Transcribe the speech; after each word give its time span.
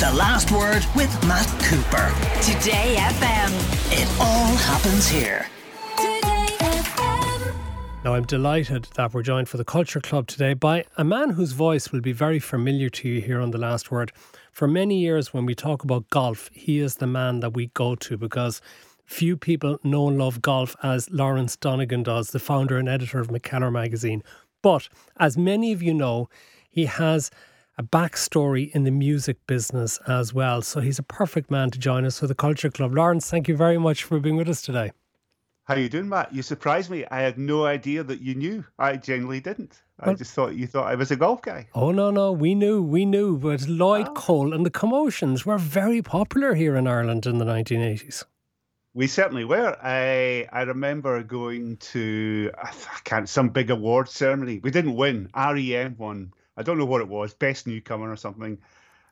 The 0.00 0.12
Last 0.12 0.52
Word 0.52 0.86
with 0.94 1.12
Matt 1.26 1.48
Cooper. 1.64 2.14
Today 2.40 2.94
FM. 2.98 3.50
It 3.90 4.08
all 4.20 4.54
happens 4.54 5.08
here. 5.08 5.44
Today 5.96 6.46
FM. 6.60 7.54
Now, 8.04 8.14
I'm 8.14 8.24
delighted 8.24 8.86
that 8.94 9.12
we're 9.12 9.24
joined 9.24 9.48
for 9.48 9.56
the 9.56 9.64
Culture 9.64 9.98
Club 10.00 10.28
today 10.28 10.54
by 10.54 10.84
a 10.96 11.02
man 11.02 11.30
whose 11.30 11.50
voice 11.50 11.90
will 11.90 12.00
be 12.00 12.12
very 12.12 12.38
familiar 12.38 12.88
to 12.90 13.08
you 13.08 13.20
here 13.20 13.40
on 13.40 13.50
The 13.50 13.58
Last 13.58 13.90
Word. 13.90 14.12
For 14.52 14.68
many 14.68 15.00
years, 15.00 15.34
when 15.34 15.46
we 15.46 15.56
talk 15.56 15.82
about 15.82 16.08
golf, 16.10 16.48
he 16.52 16.78
is 16.78 16.94
the 16.94 17.08
man 17.08 17.40
that 17.40 17.54
we 17.54 17.66
go 17.74 17.96
to 17.96 18.16
because 18.16 18.62
few 19.04 19.36
people 19.36 19.80
know 19.82 20.06
and 20.06 20.16
love 20.16 20.40
golf 20.40 20.76
as 20.80 21.10
Lawrence 21.10 21.56
Donegan 21.56 22.04
does, 22.04 22.30
the 22.30 22.38
founder 22.38 22.78
and 22.78 22.88
editor 22.88 23.18
of 23.18 23.30
McKellar 23.30 23.72
magazine. 23.72 24.22
But 24.62 24.88
as 25.16 25.36
many 25.36 25.72
of 25.72 25.82
you 25.82 25.92
know, 25.92 26.28
he 26.70 26.84
has 26.84 27.32
a 27.78 27.82
backstory 27.82 28.74
in 28.74 28.82
the 28.82 28.90
music 28.90 29.38
business 29.46 29.98
as 30.08 30.34
well. 30.34 30.60
So 30.62 30.80
he's 30.80 30.98
a 30.98 31.04
perfect 31.04 31.48
man 31.50 31.70
to 31.70 31.78
join 31.78 32.04
us 32.04 32.18
for 32.18 32.26
the 32.26 32.34
Culture 32.34 32.70
Club. 32.70 32.92
Lawrence, 32.92 33.30
thank 33.30 33.46
you 33.46 33.56
very 33.56 33.78
much 33.78 34.02
for 34.02 34.18
being 34.18 34.36
with 34.36 34.48
us 34.48 34.60
today. 34.60 34.90
How 35.64 35.76
you 35.76 35.88
doing, 35.88 36.08
Matt? 36.08 36.34
You 36.34 36.42
surprised 36.42 36.90
me. 36.90 37.04
I 37.10 37.20
had 37.20 37.38
no 37.38 37.66
idea 37.66 38.02
that 38.02 38.20
you 38.20 38.34
knew. 38.34 38.64
I 38.78 38.96
genuinely 38.96 39.40
didn't. 39.40 39.82
I 40.00 40.14
just 40.14 40.32
thought 40.32 40.54
you 40.54 40.66
thought 40.66 40.90
I 40.90 40.94
was 40.94 41.10
a 41.10 41.16
golf 41.16 41.42
guy. 41.42 41.68
Oh 41.74 41.90
no, 41.92 42.10
no, 42.10 42.32
we 42.32 42.54
knew, 42.54 42.82
we 42.82 43.04
knew. 43.04 43.36
But 43.36 43.68
Lloyd 43.68 44.08
oh. 44.08 44.14
Cole 44.14 44.54
and 44.54 44.64
the 44.64 44.70
Commotions 44.70 45.44
were 45.44 45.58
very 45.58 46.02
popular 46.02 46.54
here 46.54 46.74
in 46.76 46.86
Ireland 46.86 47.26
in 47.26 47.38
the 47.38 47.44
1980s. 47.44 48.24
We 48.94 49.08
certainly 49.08 49.44
were. 49.44 49.76
I 49.82 50.48
I 50.52 50.62
remember 50.62 51.22
going 51.22 51.76
to 51.92 52.50
I 52.56 52.72
can't 53.04 53.28
some 53.28 53.50
big 53.50 53.70
award 53.70 54.08
ceremony. 54.08 54.60
We 54.60 54.70
didn't 54.70 54.96
win. 54.96 55.28
REM 55.36 55.96
won 55.98 56.32
I 56.58 56.62
don't 56.62 56.76
know 56.76 56.84
what 56.84 57.00
it 57.00 57.08
was, 57.08 57.32
best 57.32 57.66
newcomer 57.66 58.10
or 58.10 58.16
something, 58.16 58.58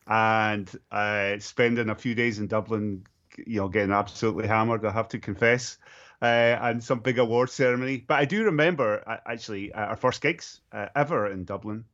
and 0.07 0.71
uh, 0.91 1.39
spending 1.39 1.89
a 1.89 1.95
few 1.95 2.15
days 2.15 2.39
in 2.39 2.49
Dublin, 2.49 3.07
you 3.39 3.61
know, 3.61 3.69
getting 3.69 3.93
absolutely 3.93 4.49
hammered. 4.49 4.85
I 4.85 4.91
have 4.91 5.09
to 5.11 5.19
confess. 5.19 5.79
Uh, 6.23 6.57
and 6.63 6.83
some 6.83 7.01
big 7.01 7.19
award 7.19 7.51
ceremony. 7.51 7.99
But 7.99 8.15
I 8.15 8.25
do 8.25 8.45
remember 8.45 9.05
uh, 9.07 9.19
actually 9.27 9.71
uh, 9.75 9.85
our 9.85 9.97
first 9.97 10.23
gigs 10.23 10.63
uh, 10.73 10.87
ever 10.97 11.31
in 11.31 11.45
Dublin. 11.45 11.85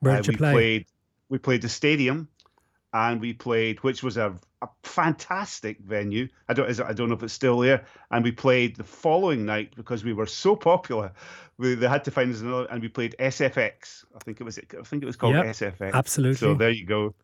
Where 0.00 0.16
did 0.16 0.28
uh, 0.28 0.32
you 0.32 0.32
we 0.32 0.36
play? 0.36 0.52
Played, 0.52 0.86
we 1.28 1.38
played 1.38 1.62
the 1.62 1.68
stadium, 1.68 2.28
and 2.92 3.20
we 3.20 3.34
played, 3.34 3.78
which 3.84 4.02
was 4.02 4.16
a, 4.16 4.34
a 4.62 4.68
fantastic 4.82 5.78
venue. 5.80 6.28
I 6.48 6.54
don't, 6.54 6.80
I 6.80 6.92
don't 6.92 7.08
know 7.08 7.14
if 7.14 7.22
it's 7.22 7.32
still 7.32 7.58
there. 7.58 7.84
And 8.10 8.24
we 8.24 8.32
played 8.32 8.76
the 8.76 8.84
following 8.84 9.44
night 9.44 9.74
because 9.76 10.04
we 10.04 10.12
were 10.12 10.26
so 10.26 10.56
popular. 10.56 11.12
We, 11.58 11.74
they 11.74 11.88
had 11.88 12.04
to 12.04 12.10
find 12.10 12.32
us 12.32 12.40
another, 12.40 12.66
and 12.70 12.82
we 12.82 12.88
played 12.88 13.14
SFX. 13.18 14.04
I 14.14 14.18
think 14.20 14.40
it 14.40 14.44
was, 14.44 14.58
I 14.58 14.82
think 14.82 15.02
it 15.02 15.06
was 15.06 15.16
called 15.16 15.34
yep, 15.34 15.46
SFX. 15.46 15.92
Absolutely. 15.92 16.36
So 16.36 16.54
there 16.54 16.70
you 16.70 16.86
go. 16.86 17.14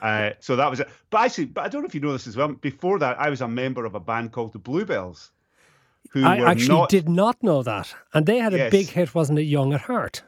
Uh, 0.00 0.30
so 0.40 0.56
that 0.56 0.68
was 0.68 0.80
it. 0.80 0.88
But 1.10 1.22
actually, 1.22 1.46
but 1.46 1.64
I 1.64 1.68
don't 1.68 1.82
know 1.82 1.86
if 1.86 1.94
you 1.94 2.00
know 2.00 2.12
this 2.12 2.26
as 2.26 2.36
well. 2.36 2.48
Before 2.48 2.98
that, 2.98 3.18
I 3.18 3.30
was 3.30 3.40
a 3.40 3.48
member 3.48 3.84
of 3.84 3.94
a 3.94 4.00
band 4.00 4.32
called 4.32 4.52
the 4.52 4.58
Bluebells. 4.58 5.30
Who 6.10 6.24
I 6.24 6.50
actually 6.50 6.68
not, 6.68 6.90
did 6.90 7.08
not 7.08 7.42
know 7.42 7.62
that, 7.62 7.92
and 8.12 8.26
they 8.26 8.38
had 8.38 8.52
a 8.52 8.58
yes, 8.58 8.70
big 8.70 8.86
hit, 8.88 9.14
wasn't 9.14 9.38
it? 9.38 9.44
Young 9.44 9.72
at 9.72 9.80
Heart. 9.80 10.22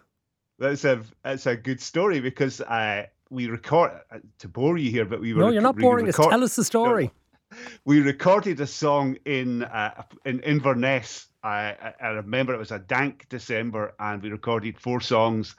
That's 0.58 0.84
a 0.84 1.02
that's 1.22 1.46
a 1.46 1.54
good 1.54 1.80
story 1.80 2.20
because 2.20 2.62
uh, 2.62 3.06
we 3.30 3.46
record 3.46 3.92
uh, 4.10 4.18
to 4.38 4.48
bore 4.48 4.78
you 4.78 4.90
here, 4.90 5.04
but 5.04 5.20
we 5.20 5.34
were. 5.34 5.40
No, 5.40 5.50
you're 5.50 5.62
not 5.62 5.76
boring 5.76 6.08
us. 6.08 6.16
Tell 6.16 6.44
us 6.44 6.56
the 6.56 6.64
story. 6.64 7.10
No, 7.50 7.58
we 7.84 8.00
recorded 8.00 8.60
a 8.60 8.66
song 8.66 9.16
in 9.24 9.64
uh, 9.64 10.02
in 10.24 10.40
Inverness. 10.40 11.28
I, 11.42 11.94
I 12.00 12.08
remember 12.08 12.54
it 12.54 12.58
was 12.58 12.72
a 12.72 12.78
dank 12.78 13.26
December, 13.28 13.94
and 13.98 14.22
we 14.22 14.30
recorded 14.30 14.78
four 14.78 15.00
songs. 15.00 15.54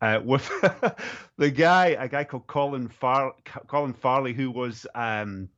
Uh, 0.00 0.20
with 0.24 0.48
the 1.38 1.50
guy, 1.50 1.86
a 1.98 2.08
guy 2.08 2.22
called 2.22 2.46
Colin 2.46 2.88
Far- 2.88 3.34
Colin 3.66 3.92
Farley, 3.92 4.32
who 4.32 4.50
was 4.50 4.86
um, 4.94 5.48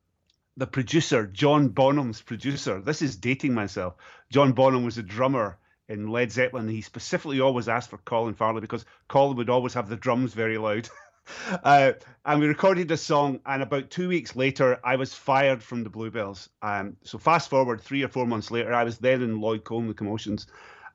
the 0.56 0.66
producer, 0.66 1.26
John 1.26 1.68
Bonham's 1.68 2.22
producer. 2.22 2.80
This 2.80 3.02
is 3.02 3.16
dating 3.16 3.52
myself. 3.52 3.94
John 4.30 4.52
Bonham 4.52 4.84
was 4.84 4.96
a 4.98 5.02
drummer 5.02 5.58
in 5.88 6.08
Led 6.08 6.32
Zeppelin. 6.32 6.68
He 6.68 6.80
specifically 6.80 7.40
always 7.40 7.68
asked 7.68 7.90
for 7.90 7.98
Colin 7.98 8.34
Farley 8.34 8.60
because 8.60 8.84
Colin 9.08 9.36
would 9.36 9.50
always 9.50 9.74
have 9.74 9.88
the 9.88 9.96
drums 9.96 10.32
very 10.32 10.56
loud. 10.56 10.88
Uh, 11.64 11.92
and 12.24 12.40
we 12.40 12.46
recorded 12.46 12.90
a 12.90 12.96
song, 12.96 13.40
and 13.46 13.62
about 13.62 13.90
two 13.90 14.08
weeks 14.08 14.36
later, 14.36 14.78
I 14.84 14.96
was 14.96 15.14
fired 15.14 15.62
from 15.62 15.84
the 15.84 15.90
Bluebells. 15.90 16.48
Um, 16.62 16.96
so 17.02 17.18
fast 17.18 17.50
forward 17.50 17.80
three 17.80 18.02
or 18.02 18.08
four 18.08 18.26
months 18.26 18.50
later, 18.50 18.72
I 18.72 18.84
was 18.84 18.98
then 18.98 19.22
in 19.22 19.40
Lloyd 19.40 19.64
Cole 19.64 19.82
the 19.82 19.94
Commotions, 19.94 20.46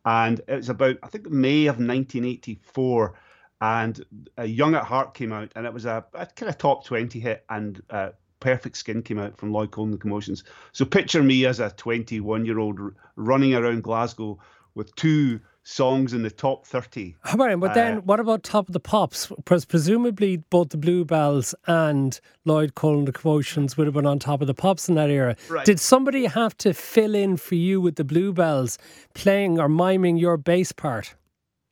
and 0.05 0.39
it 0.47 0.55
was 0.55 0.69
about 0.69 0.97
I 1.03 1.07
think 1.07 1.29
May 1.29 1.65
of 1.67 1.77
1984, 1.77 3.13
and 3.61 4.05
Young 4.43 4.75
at 4.75 4.83
Heart 4.83 5.13
came 5.13 5.31
out, 5.31 5.51
and 5.55 5.65
it 5.65 5.73
was 5.73 5.85
a, 5.85 6.05
a 6.13 6.25
kind 6.25 6.49
of 6.49 6.57
top 6.57 6.85
20 6.85 7.19
hit, 7.19 7.43
and 7.49 7.81
uh, 7.89 8.09
Perfect 8.39 8.77
Skin 8.77 9.01
came 9.01 9.17
out 9.17 9.37
from 9.37 9.51
Lloyd 9.51 9.71
Cole 9.71 9.87
the 9.87 9.97
Commotions. 9.97 10.43
So 10.71 10.85
picture 10.85 11.23
me 11.23 11.45
as 11.45 11.59
a 11.59 11.71
21 11.71 12.45
year 12.45 12.59
old 12.59 12.79
running 13.15 13.55
around 13.55 13.83
Glasgow 13.83 14.39
with 14.75 14.95
two 14.95 15.39
songs 15.65 16.13
in 16.13 16.21
the 16.21 16.29
top 16.29 16.65
30. 16.65 17.15
Right, 17.35 17.59
but 17.59 17.71
uh, 17.71 17.73
then 17.73 17.97
what 18.05 18.19
about 18.19 18.43
Top 18.43 18.69
of 18.69 18.73
the 18.73 18.79
Pops? 18.79 19.27
Because 19.27 19.65
presumably 19.65 20.37
both 20.37 20.69
the 20.69 20.77
Bluebells 20.77 21.53
and 21.67 22.19
Lloyd 22.45 22.75
Cole 22.75 22.99
and 22.99 23.07
the 23.07 23.11
Commotions 23.11 23.75
would 23.75 23.87
have 23.87 23.95
been 23.95 24.05
on 24.05 24.19
Top 24.19 24.41
of 24.41 24.47
the 24.47 24.53
Pops 24.53 24.87
in 24.87 24.95
that 24.95 25.09
era. 25.09 25.35
Right. 25.49 25.65
Did 25.65 25.79
somebody 25.79 26.25
have 26.25 26.55
to 26.59 26.73
fill 26.73 27.15
in 27.15 27.35
for 27.35 27.55
you 27.55 27.81
with 27.81 27.95
the 27.95 28.03
Bluebells 28.03 28.77
playing 29.15 29.59
or 29.59 29.67
miming 29.67 30.17
your 30.17 30.37
bass 30.37 30.71
part? 30.71 31.15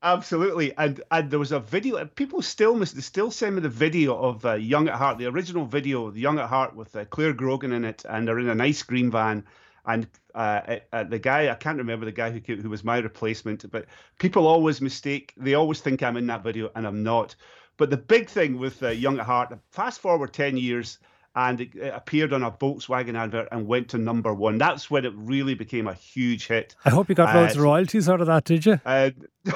Absolutely, 0.01 0.75
and 0.77 1.01
and 1.11 1.31
there 1.31 1.39
was 1.39 1.53
a 1.53 1.61
video. 1.61 2.03
People 2.03 2.41
still 2.41 2.75
miss. 2.75 2.91
They 2.91 2.99
still 2.99 3.31
send 3.31 3.55
me 3.55 3.61
the 3.61 3.69
video 3.69 4.17
of 4.17 4.45
uh, 4.45 4.55
Young 4.55 4.89
at 4.89 4.95
Heart, 4.95 5.17
the 5.17 5.27
original 5.27 5.65
video, 5.65 6.11
the 6.11 6.19
Young 6.19 6.39
at 6.39 6.49
Heart 6.49 6.75
with 6.75 6.93
uh, 6.93 7.05
Clare 7.05 7.31
Grogan 7.31 7.71
in 7.71 7.85
it, 7.85 8.03
and 8.09 8.27
they're 8.27 8.39
in 8.39 8.49
a 8.49 8.55
nice 8.55 8.83
green 8.83 9.09
van, 9.09 9.45
and 9.85 10.07
uh, 10.33 10.77
uh, 10.91 11.03
the 11.03 11.19
guy 11.19 11.49
I 11.49 11.55
can't 11.55 11.77
remember 11.77 12.05
the 12.05 12.11
guy 12.11 12.31
who 12.31 12.55
who 12.55 12.69
was 12.69 12.83
my 12.83 12.97
replacement, 12.97 13.69
but 13.71 13.85
people 14.19 14.47
always 14.47 14.81
mistake. 14.81 15.33
They 15.37 15.53
always 15.53 15.81
think 15.81 16.01
I'm 16.01 16.17
in 16.17 16.27
that 16.27 16.43
video, 16.43 16.71
and 16.75 16.87
I'm 16.87 17.03
not. 17.03 17.35
But 17.77 17.89
the 17.89 17.97
big 17.97 18.29
thing 18.29 18.59
with 18.59 18.81
uh, 18.83 18.89
Young 18.89 19.19
at 19.19 19.25
Heart, 19.25 19.57
fast 19.71 19.99
forward 19.99 20.33
ten 20.33 20.57
years, 20.57 20.99
and 21.35 21.61
it, 21.61 21.75
it, 21.75 21.93
appeared 21.93 22.33
on 22.33 22.43
a 22.43 22.51
Volkswagen 22.51 23.15
advert 23.17 23.47
and 23.51 23.67
went 23.67 23.89
to 23.89 23.97
number 23.97 24.33
one. 24.33 24.57
That's 24.57 24.89
when 24.91 25.05
it 25.05 25.13
really 25.15 25.55
became 25.55 25.87
a 25.87 25.93
huge 25.93 26.47
hit. 26.47 26.75
I 26.85 26.89
hope 26.89 27.09
you 27.09 27.15
got 27.15 27.33
loads 27.33 27.55
of 27.55 27.61
uh, 27.61 27.63
royalties 27.63 28.07
out 28.07 28.21
of 28.21 28.27
that, 28.27 28.43
did 28.43 28.65
you? 28.65 28.79
Uh, 28.85 29.11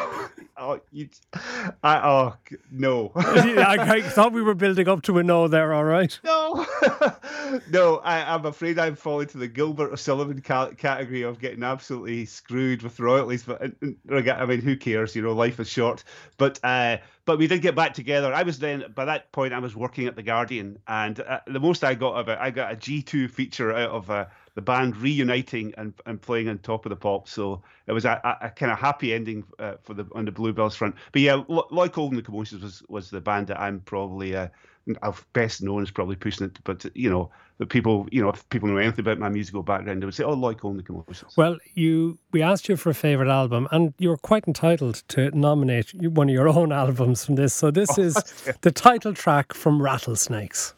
oh, 0.57 0.79
you, 0.91 1.09
I, 1.83 1.97
oh 2.03 2.35
no! 2.71 3.11
I, 3.15 3.77
I, 3.79 4.01
thought 4.01 4.33
we 4.33 4.41
were 4.41 4.55
building 4.55 4.87
up 4.87 5.03
to 5.03 5.17
a 5.19 5.23
no 5.23 5.47
there. 5.47 5.73
All 5.73 5.83
right. 5.83 6.19
No, 6.23 6.65
no. 7.69 7.97
I, 7.97 8.35
am 8.35 8.45
afraid 8.45 8.79
I'm 8.79 8.95
falling 8.95 9.27
to 9.27 9.37
the 9.37 9.47
Gilbert 9.47 9.93
O'Sullivan 9.93 10.41
ca- 10.41 10.71
category 10.71 11.21
of 11.21 11.39
getting 11.39 11.63
absolutely 11.63 12.25
screwed 12.25 12.81
with 12.81 12.99
royalties. 12.99 13.43
But 13.43 13.71
I 14.09 14.45
mean, 14.45 14.61
who 14.61 14.75
cares? 14.75 15.15
You 15.15 15.21
know, 15.21 15.33
life 15.33 15.59
is 15.59 15.69
short. 15.69 16.03
But 16.37 16.59
uh, 16.63 16.97
but 17.27 17.37
we 17.37 17.45
did 17.45 17.61
get 17.61 17.75
back 17.75 17.93
together. 17.93 18.33
I 18.33 18.43
was 18.43 18.57
then 18.57 18.85
by 18.95 19.05
that 19.05 19.31
point 19.33 19.53
I 19.53 19.59
was 19.59 19.75
working 19.75 20.07
at 20.07 20.15
the 20.15 20.23
Guardian, 20.23 20.79
and 20.87 21.19
uh, 21.19 21.41
the 21.45 21.59
most 21.59 21.83
I 21.83 21.93
got 21.93 22.15
of 22.15 22.29
it, 22.29 22.39
I 22.41 22.49
got 22.49 22.71
a 22.71 22.75
G2 22.75 23.29
feature 23.29 23.71
out 23.71 23.91
of. 23.91 24.09
Uh, 24.09 24.25
the 24.57 24.61
band 24.61 24.97
reuniting 24.97 25.71
and, 25.77 25.93
and 26.07 26.19
playing 26.19 26.49
on 26.49 26.57
top 26.57 26.83
of 26.87 26.89
the 26.89 26.95
pop. 26.95 27.29
So 27.29 27.61
it 27.85 27.93
was 27.93 28.05
a, 28.05 28.19
a, 28.23 28.47
a 28.47 28.49
kind 28.49 28.71
of 28.71 28.79
happy 28.79 29.13
ending 29.13 29.43
uh, 29.59 29.73
for 29.83 29.93
the 29.93 30.07
on 30.15 30.25
the 30.25 30.31
Bluebells 30.31 30.75
front. 30.75 30.95
But 31.11 31.21
yeah, 31.21 31.43
Lloyd 31.47 31.93
Cole 31.93 32.09
and 32.09 32.17
the 32.17 32.23
Commotions 32.23 32.63
was 32.63 32.81
was 32.89 33.11
the 33.11 33.21
band 33.21 33.45
that 33.47 33.61
I'm 33.61 33.81
probably 33.81 34.35
uh, 34.35 34.47
I've 35.03 35.23
best 35.33 35.61
known 35.61 35.83
as 35.83 35.91
probably 35.91 36.15
pushing 36.15 36.47
it. 36.47 36.57
But 36.63 36.87
you 36.95 37.07
know, 37.07 37.29
the 37.59 37.67
people 37.67 38.07
you 38.11 38.19
know 38.19 38.29
if 38.29 38.49
people 38.49 38.67
know 38.67 38.77
anything 38.77 39.01
about 39.01 39.19
my 39.19 39.29
musical 39.29 39.61
background, 39.61 40.01
they 40.01 40.07
would 40.07 40.15
say, 40.15 40.23
"Oh, 40.23 40.33
Lloyd 40.33 40.59
Cole 40.59 40.71
and 40.71 40.79
the 40.79 40.83
Commotions." 40.83 41.37
Well, 41.37 41.59
you 41.75 42.17
we 42.31 42.41
asked 42.41 42.67
you 42.67 42.77
for 42.77 42.89
a 42.89 42.95
favorite 42.95 43.29
album, 43.29 43.67
and 43.71 43.93
you're 43.99 44.17
quite 44.17 44.47
entitled 44.47 45.03
to 45.09 45.29
nominate 45.37 45.93
one 45.93 46.29
of 46.29 46.33
your 46.33 46.49
own 46.49 46.71
albums 46.83 47.23
from 47.23 47.35
this. 47.35 47.53
So 47.53 47.69
this 47.69 47.99
oh, 47.99 48.01
is 48.01 48.15
the 48.61 48.71
title 48.71 49.13
track 49.13 49.53
from 49.53 49.83
Rattlesnakes. 49.83 50.73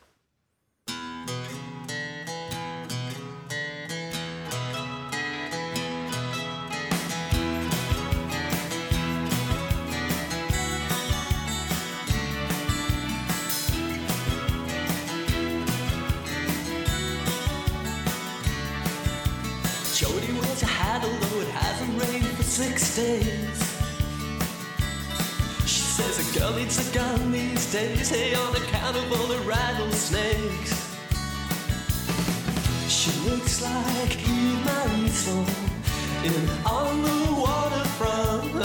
Days, 27.71 28.11
on 28.35 28.55
account 28.55 28.97
of 28.97 29.11
all 29.11 29.27
the 29.27 29.37
rattlesnakes. 29.47 30.73
She 32.89 33.11
looks 33.29 33.61
like 33.61 34.17
Eva 34.27 34.87
Marie 34.87 35.09
Saint 35.09 35.49
in 36.25 36.49
On 36.65 37.03
the 37.03 37.31
Waterfront. 37.39 38.55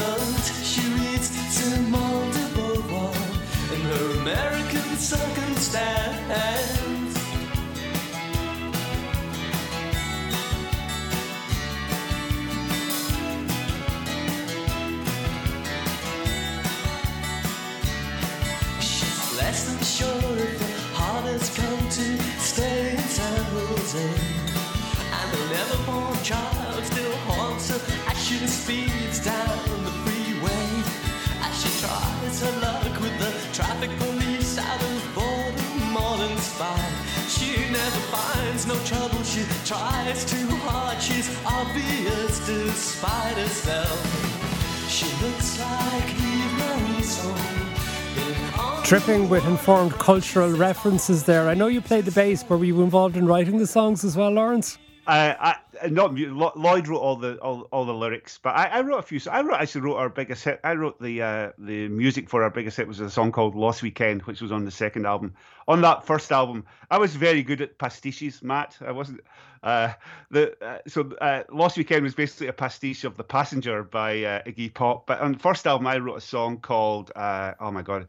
She 0.65 0.81
reads 0.95 1.29
Simone 1.53 2.31
de 2.31 2.49
Beauvoir 2.57 3.15
in 3.75 3.81
her 3.83 4.21
American 4.23 4.97
circumstance. 4.97 6.94
And 25.19 25.27
the 25.35 25.43
never-born 25.55 26.17
child 26.23 26.85
still 26.85 27.17
haunts 27.29 27.71
her 27.71 27.81
as 28.11 28.19
she 28.27 28.39
speeds 28.47 29.25
down 29.25 29.59
the 29.87 29.95
freeway. 30.05 30.69
As 31.47 31.55
she 31.61 31.71
tries 31.83 32.37
her 32.45 32.61
luck 32.61 33.01
with 33.01 33.17
the 33.19 33.33
traffic 33.53 33.91
police 33.99 34.59
out 34.59 34.83
of 34.83 35.19
or 35.19 35.45
in 36.31 36.37
spite. 36.39 36.95
She 37.29 37.57
never 37.71 38.03
finds 38.15 38.67
no 38.67 38.77
trouble, 38.85 39.23
she 39.23 39.45
tries 39.65 40.25
too 40.25 40.47
hard, 40.67 41.01
she's 41.01 41.29
obvious 41.45 42.47
despite 42.47 43.37
herself. 43.37 44.01
She 44.89 45.07
looks 45.25 45.59
like 45.59 46.15
Eve. 46.15 46.45
Tripping 48.85 49.29
with 49.29 49.47
informed 49.47 49.93
cultural 49.95 50.51
references 50.51 51.25
there. 51.25 51.49
I 51.49 51.55
know 51.55 51.69
you 51.69 51.81
played 51.81 52.05
the 52.05 52.13
bass, 52.13 52.43
but 52.43 52.59
were 52.59 52.65
you 52.65 52.83
involved 52.83 53.17
in 53.17 53.27
writing 53.27 53.59
the 53.59 53.67
songs 53.67 54.05
as 54.05 54.17
well, 54.17 54.31
Lawrence? 54.31 54.79
I, 55.07 55.57
I 55.83 55.89
not 55.89 56.15
Lloyd 56.15 56.89
wrote 56.89 57.01
all 57.01 57.17
the 57.17 57.37
all, 57.37 57.63
all 57.71 57.85
the 57.85 57.95
lyrics, 57.95 58.39
but 58.43 58.51
I, 58.51 58.67
I 58.67 58.81
wrote 58.81 58.99
a 58.99 59.03
few. 59.03 59.19
so 59.19 59.31
I 59.31 59.43
wrote 59.43 59.61
actually 59.61 59.83
wrote 59.83 59.97
our 59.97 60.09
biggest 60.09 60.45
hit. 60.45 60.61
I 60.65 60.75
wrote 60.75 61.01
the 61.01 61.23
uh, 61.23 61.53
the 61.59 61.89
music 61.89 62.29
for 62.31 62.43
our 62.43 62.51
biggest 62.51 62.77
hit 62.77 62.89
was 62.89 63.01
a 63.01 63.11
song 63.11 63.33
called 63.33 63.55
Lost 63.55 63.83
Weekend, 63.83 64.23
which 64.23 64.41
was 64.41 64.53
on 64.53 64.65
the 64.65 64.71
second 64.71 65.07
album. 65.07 65.35
On 65.69 65.81
that 65.83 66.07
first 66.07 66.33
album, 66.33 66.65
I 66.91 66.99
was 66.99 67.15
very 67.15 67.43
good 67.43 67.61
at 67.61 67.79
pastiches, 67.79 68.43
Matt. 68.43 68.79
I 68.81 68.93
wasn't. 68.93 69.21
Uh, 69.63 69.93
the 70.31 70.55
uh, 70.65 70.79
so 70.87 71.11
uh, 71.21 71.43
Lost 71.51 71.77
Weekend 71.77 72.03
was 72.03 72.15
basically 72.15 72.49
a 72.49 72.53
pastiche 72.53 73.05
of 73.05 73.17
The 73.17 73.25
Passenger 73.25 73.83
by 73.83 74.23
uh, 74.23 74.43
Iggy 74.43 74.73
Pop. 74.73 75.07
But 75.07 75.21
on 75.21 75.33
the 75.33 75.39
first 75.39 75.67
album, 75.67 75.87
I 75.87 75.99
wrote 75.99 76.17
a 76.17 76.21
song 76.21 76.59
called 76.59 77.11
uh, 77.17 77.55
oh 77.61 77.71
my 77.71 77.83
god, 77.83 78.09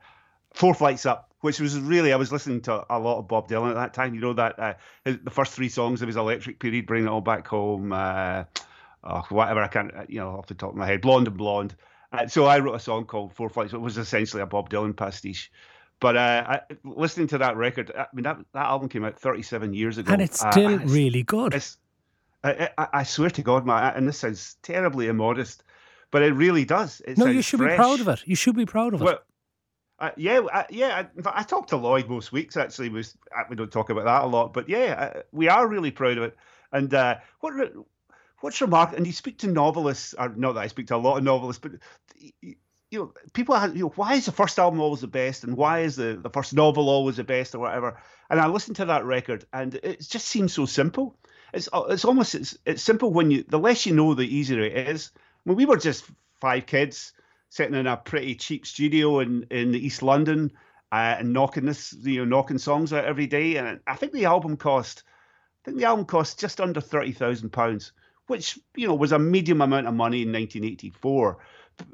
Four 0.56 0.74
Flights 0.74 1.06
Up, 1.06 1.32
which 1.42 1.60
was 1.60 1.78
really 1.80 2.14
I 2.14 2.16
was 2.16 2.32
listening 2.32 2.62
to 2.62 2.86
a 2.90 2.98
lot 3.00 3.20
of 3.20 3.28
Bob 3.28 3.48
Dylan 3.50 3.70
at 3.70 3.76
that 3.76 3.94
time. 3.94 4.16
You 4.16 4.22
know 4.22 4.34
that 4.34 4.58
uh, 4.60 4.74
his, 5.04 5.18
the 5.24 5.30
first 5.30 5.54
three 5.54 5.70
songs 5.70 6.02
of 6.02 6.08
his 6.08 6.16
Electric 6.16 6.60
period, 6.60 6.86
"Bring 6.88 7.06
It 7.06 7.10
All 7.10 7.22
Back 7.22 7.48
Home," 7.48 7.92
uh, 7.92 8.46
oh, 9.04 9.26
whatever 9.30 9.62
I 9.62 9.68
can't, 9.68 9.92
you 10.10 10.20
know, 10.20 10.30
off 10.30 10.48
the 10.48 10.54
top 10.54 10.72
of 10.72 10.76
my 10.76 10.86
head, 10.88 11.02
"Blonde 11.02 11.28
on 11.28 11.36
Blonde." 11.38 11.76
Uh, 12.14 12.28
so 12.28 12.46
I 12.46 12.60
wrote 12.60 12.76
a 12.76 12.80
song 12.80 13.06
called 13.06 13.34
Four 13.34 13.50
Flights. 13.50 13.74
It 13.74 13.82
was 13.82 13.98
essentially 13.98 14.42
a 14.42 14.46
Bob 14.46 14.70
Dylan 14.70 14.96
pastiche. 14.96 15.52
But 16.00 16.18
uh, 16.18 16.44
I, 16.48 16.62
listening 16.84 17.28
to 17.28 17.38
that 17.40 17.56
record, 17.58 17.92
I 17.98 18.06
mean 18.14 18.24
that 18.24 18.38
that 18.54 18.66
album 18.66 18.90
came 18.90 19.06
out 19.06 19.18
37 19.18 19.74
years 19.74 19.98
ago, 19.98 20.12
And 20.14 20.22
it's 20.22 20.44
Uh, 20.44 20.52
still 20.52 20.66
and 20.68 20.76
it's- 20.76 20.92
really 20.92 21.24
good. 21.24 21.62
I, 22.44 22.70
I, 22.78 22.88
I 22.94 23.04
swear 23.04 23.30
to 23.32 23.42
God, 23.42 23.66
man, 23.66 23.94
and 23.96 24.08
this 24.08 24.20
sounds 24.20 24.56
terribly 24.62 25.08
immodest, 25.08 25.64
but 26.12 26.22
it 26.22 26.34
really 26.34 26.64
does. 26.64 27.02
It 27.08 27.18
No, 27.18 27.26
you 27.26 27.42
should 27.42 27.60
be 27.60 27.74
proud 27.76 28.00
of 28.02 28.08
it. 28.08 28.22
You 28.28 28.36
should 28.36 28.56
be 28.56 28.66
proud 28.68 28.94
of 28.94 29.02
it. 29.02 29.06
Well, 29.06 29.20
uh, 30.00 30.12
yeah, 30.18 30.40
uh, 30.40 30.64
yeah. 30.70 30.96
I- 30.98 31.18
In 31.18 31.24
fact, 31.24 31.38
I 31.38 31.44
talk 31.44 31.68
to 31.68 31.78
Lloyd 31.78 32.10
most 32.10 32.32
weeks. 32.32 32.58
Actually, 32.58 32.90
was 32.90 33.18
uh, 33.36 33.44
we 33.50 33.56
don't 33.56 33.72
talk 33.72 33.90
about 33.90 34.06
that 34.06 34.24
a 34.24 34.28
lot, 34.28 34.54
but 34.54 34.70
yeah, 34.70 35.12
uh, 35.16 35.22
we 35.32 35.48
are 35.50 35.68
really 35.68 35.92
proud 35.92 36.18
of 36.18 36.24
it. 36.24 36.38
And 36.72 36.94
uh, 36.94 37.18
what 37.40 37.54
what's 38.42 38.62
and 38.62 39.08
you 39.08 39.14
speak 39.14 39.40
to 39.40 39.48
novelists, 39.48 40.14
or 40.18 40.30
not 40.30 40.54
that 40.54 40.62
I 40.62 40.68
speak 40.68 40.88
to 40.88 40.96
a 40.96 40.98
lot 40.98 41.18
of 41.18 41.24
novelists, 41.24 41.62
but 41.62 41.74
you 42.92 43.00
know, 43.00 43.14
people 43.34 43.56
have, 43.56 43.76
you 43.76 43.84
know, 43.84 43.94
why 43.96 44.14
is 44.16 44.26
the 44.26 44.32
first 44.32 44.60
album 44.60 44.80
always 44.80 45.02
the 45.02 45.08
best, 45.08 45.44
and 45.44 45.58
why 45.58 45.80
is 45.82 45.96
the, 45.96 46.18
the 46.22 46.30
first 46.30 46.54
novel 46.54 46.90
always 46.90 47.18
the 47.18 47.24
best, 47.24 47.56
or 47.56 47.60
whatever. 47.60 48.00
And 48.30 48.40
I 48.40 48.48
listened 48.48 48.78
to 48.78 48.86
that 48.86 49.06
record, 49.06 49.46
and 49.54 49.76
it 49.76 50.02
just 50.02 50.28
seems 50.28 50.54
so 50.54 50.66
simple. 50.66 51.18
It's 51.54 51.68
it's 51.90 52.06
almost 52.06 52.36
it's, 52.36 52.58
it's 52.66 52.84
simple 52.84 53.12
when 53.12 53.32
you 53.32 53.44
the 53.48 53.60
less 53.60 53.86
you 53.86 53.94
know, 53.96 54.14
the 54.14 54.24
easier 54.24 54.62
it 54.62 54.90
is. 54.90 55.12
When 55.44 55.58
we 55.58 55.66
were 55.66 55.78
just 55.78 56.06
five 56.42 56.66
kids 56.66 57.14
sitting 57.50 57.76
in 57.76 57.88
a 57.88 57.98
pretty 57.98 58.36
cheap 58.36 58.66
studio 58.66 59.20
in 59.20 59.48
in 59.50 59.76
East 59.76 60.02
London 60.02 60.52
uh, 60.92 61.16
and 61.20 61.34
knocking 61.34 61.66
this, 61.66 61.94
you 62.02 62.20
know, 62.20 62.26
knocking 62.26 62.58
songs 62.58 62.94
out 62.94 63.06
every 63.06 63.28
day, 63.28 63.58
and 63.58 63.80
I 63.88 63.96
think 63.96 64.14
the 64.14 64.26
album 64.26 64.56
cost, 64.56 65.04
I 65.06 65.66
think 65.66 65.78
the 65.78 65.86
album 65.86 66.06
cost 66.06 66.40
just 66.40 66.62
under 66.62 66.80
thirty 66.80 67.12
thousand 67.12 67.50
pounds, 67.50 67.92
which 68.28 68.60
you 68.76 68.88
know 68.88 68.96
was 68.96 69.12
a 69.12 69.20
medium 69.20 69.62
amount 69.62 69.88
of 69.88 69.94
money 69.94 70.22
in 70.22 70.32
1984. 70.32 71.38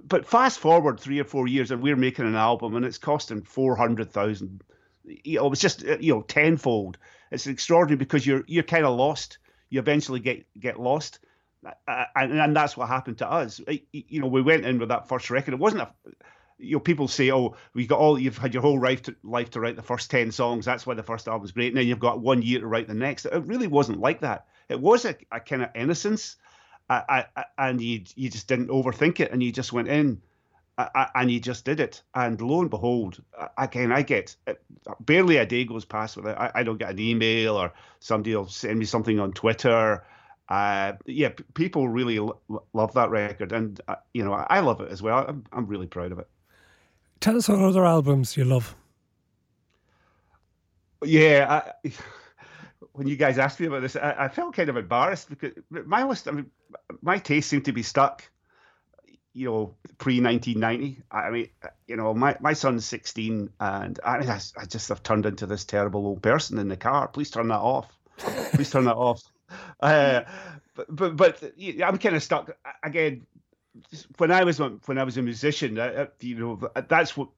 But 0.08 0.28
fast 0.28 0.60
forward 0.60 1.00
three 1.00 1.20
or 1.20 1.24
four 1.24 1.48
years, 1.48 1.72
and 1.72 1.82
we're 1.82 1.96
making 1.96 2.28
an 2.28 2.36
album, 2.36 2.76
and 2.76 2.86
it's 2.86 2.98
costing 2.98 3.42
four 3.42 3.76
hundred 3.76 4.12
thousand. 4.12 4.64
You 5.04 5.40
know, 5.40 5.52
it's 5.52 5.62
just 5.62 5.84
uh, 5.84 5.98
you 6.00 6.14
know 6.14 6.22
tenfold. 6.22 6.98
It's 7.32 7.48
extraordinary 7.48 7.98
because 7.98 8.28
you're 8.28 8.44
you're 8.48 8.64
kind 8.64 8.86
of 8.86 8.96
lost. 8.96 9.40
You 9.70 9.80
eventually 9.80 10.20
get 10.20 10.46
get 10.60 10.80
lost, 10.80 11.20
uh, 11.66 12.06
and 12.16 12.34
and 12.34 12.56
that's 12.56 12.76
what 12.76 12.88
happened 12.88 13.20
to 13.20 13.32
us. 13.32 13.62
You 13.92 14.22
know, 14.22 14.28
we 14.28 14.42
went 14.42 14.66
in 14.66 14.80
with 14.80 14.90
that 14.90 15.08
first 15.08 15.30
record. 15.30 15.54
It 15.54 15.60
wasn't 15.60 15.84
a 15.84 15.94
you 16.58 16.76
know, 16.76 16.80
people 16.80 17.08
say, 17.08 17.32
"Oh, 17.32 17.56
we 17.74 17.88
got 17.88 18.00
all 18.00 18.20
you've 18.20 18.38
had 18.38 18.54
your 18.54 18.62
whole 18.62 18.80
life 18.80 19.04
to, 19.04 19.16
life 19.24 19.52
to 19.52 19.60
write 19.60 19.76
the 19.76 19.82
first 19.82 20.12
ten 20.12 20.32
songs. 20.32 20.66
That's 20.66 20.86
why 20.86 20.94
the 20.94 21.04
first 21.04 21.28
album's 21.28 21.52
great, 21.52 21.74
then 21.74 21.88
you've 21.88 22.00
got 22.00 22.20
one 22.20 22.42
year 22.42 22.60
to 22.60 22.68
write 22.68 22.88
the 22.88 22.94
next." 22.94 23.26
It 23.26 23.44
really 23.46 23.68
wasn't 23.68 24.00
like 24.00 24.22
that. 24.22 24.48
It 24.70 24.80
was 24.80 25.06
a, 25.06 25.16
a 25.32 25.40
kind 25.40 25.64
of 25.64 25.70
innocence, 25.76 26.38
I, 26.90 27.26
I, 27.36 27.46
and 27.58 27.82
you 27.82 28.04
you 28.16 28.30
just 28.30 28.48
didn't 28.48 28.68
overthink 28.68 29.20
it, 29.20 29.32
and 29.32 29.42
you 29.42 29.52
just 29.52 29.74
went 29.74 29.88
in, 29.88 30.22
and 30.78 31.32
you 31.32 31.40
just 31.40 31.66
did 31.66 31.80
it. 31.80 32.02
And 32.14 32.40
lo 32.42 32.62
and 32.62 32.70
behold, 32.70 33.22
again, 33.58 33.92
I 33.92 34.02
get 34.02 34.36
barely 35.00 35.38
a 35.38 35.46
day 35.46 35.66
goes 35.66 35.86
past 35.86 36.18
without 36.18 36.40
I, 36.40 36.52
I 36.56 36.64
don't 36.64 36.78
get 36.78 36.92
an 36.92 37.00
email 37.00 37.56
or 37.56 37.74
somebody 38.00 38.36
will 38.36 38.48
send 38.48 38.80
me 38.80 38.86
something 38.86 39.20
on 39.20 39.34
Twitter. 39.34 40.04
Uh, 40.52 40.98
yeah, 41.06 41.30
p- 41.30 41.46
people 41.54 41.88
really 41.88 42.20
lo- 42.20 42.42
love 42.74 42.92
that 42.96 43.10
record, 43.10 43.54
and 43.54 43.80
uh, 43.88 43.96
you 44.14 44.22
know 44.26 44.34
I 44.34 44.60
love 44.60 44.82
it 44.82 44.92
as 44.92 45.02
well. 45.02 45.24
I'm, 45.26 45.46
I'm 45.54 45.66
really 45.66 45.88
proud 45.88 46.12
of 46.12 46.20
it. 46.20 46.28
Tell 47.22 47.38
us 47.38 47.48
what 47.48 47.60
other 47.60 47.86
albums 47.86 48.36
you 48.36 48.44
love. 48.44 48.76
Yeah, 51.06 51.72
I, 51.86 51.94
when 52.92 53.08
you 53.08 53.16
guys 53.16 53.38
asked 53.38 53.62
me 53.62 53.68
about 53.68 53.82
this, 53.82 53.96
I, 53.96 54.26
I 54.26 54.28
felt 54.28 54.54
kind 54.54 54.68
of 54.68 54.76
embarrassed 54.76 55.30
because 55.30 55.54
my 55.70 56.04
list, 56.04 56.28
I 56.28 56.32
mean, 56.32 56.52
my 57.02 57.18
taste 57.18 57.50
seemed 57.50 57.64
to 57.66 57.72
be 57.72 57.84
stuck, 57.84 58.30
you 59.32 59.46
know, 59.50 59.76
pre 60.00 60.20
1990. 60.20 61.02
I 61.10 61.30
mean, 61.30 61.48
you 61.88 61.96
know, 61.96 62.14
my, 62.14 62.36
my 62.42 62.52
son's 62.52 62.84
16, 62.84 63.52
and 63.62 64.00
I 64.04 64.20
mean, 64.20 64.30
I, 64.30 64.42
I 64.58 64.66
just 64.66 64.90
have 64.90 65.02
turned 65.02 65.26
into 65.26 65.46
this 65.46 65.64
terrible 65.64 66.06
old 66.06 66.22
person 66.22 66.58
in 66.58 66.68
the 66.68 66.76
car. 66.76 67.08
Please 67.08 67.32
turn 67.32 67.48
that 67.48 67.62
off. 67.62 67.88
Please 68.18 68.70
turn 68.70 68.84
that 68.84 68.98
off. 68.98 69.22
Uh, 69.80 70.24
but, 70.76 70.96
but 70.96 71.18
but 71.18 71.54
yeah, 71.58 71.88
I'm 71.88 71.98
kind 71.98 72.16
of 72.16 72.22
stuck 72.22 72.52
again. 72.84 73.26
When 74.18 74.32
I 74.32 74.44
was 74.44 74.60
when 74.60 74.98
I 74.98 75.04
was 75.04 75.18
a 75.18 75.22
musician, 75.22 75.80
uh, 75.80 76.08
you 76.20 76.36
know, 76.38 76.70
that's 76.88 77.18
what 77.18 77.30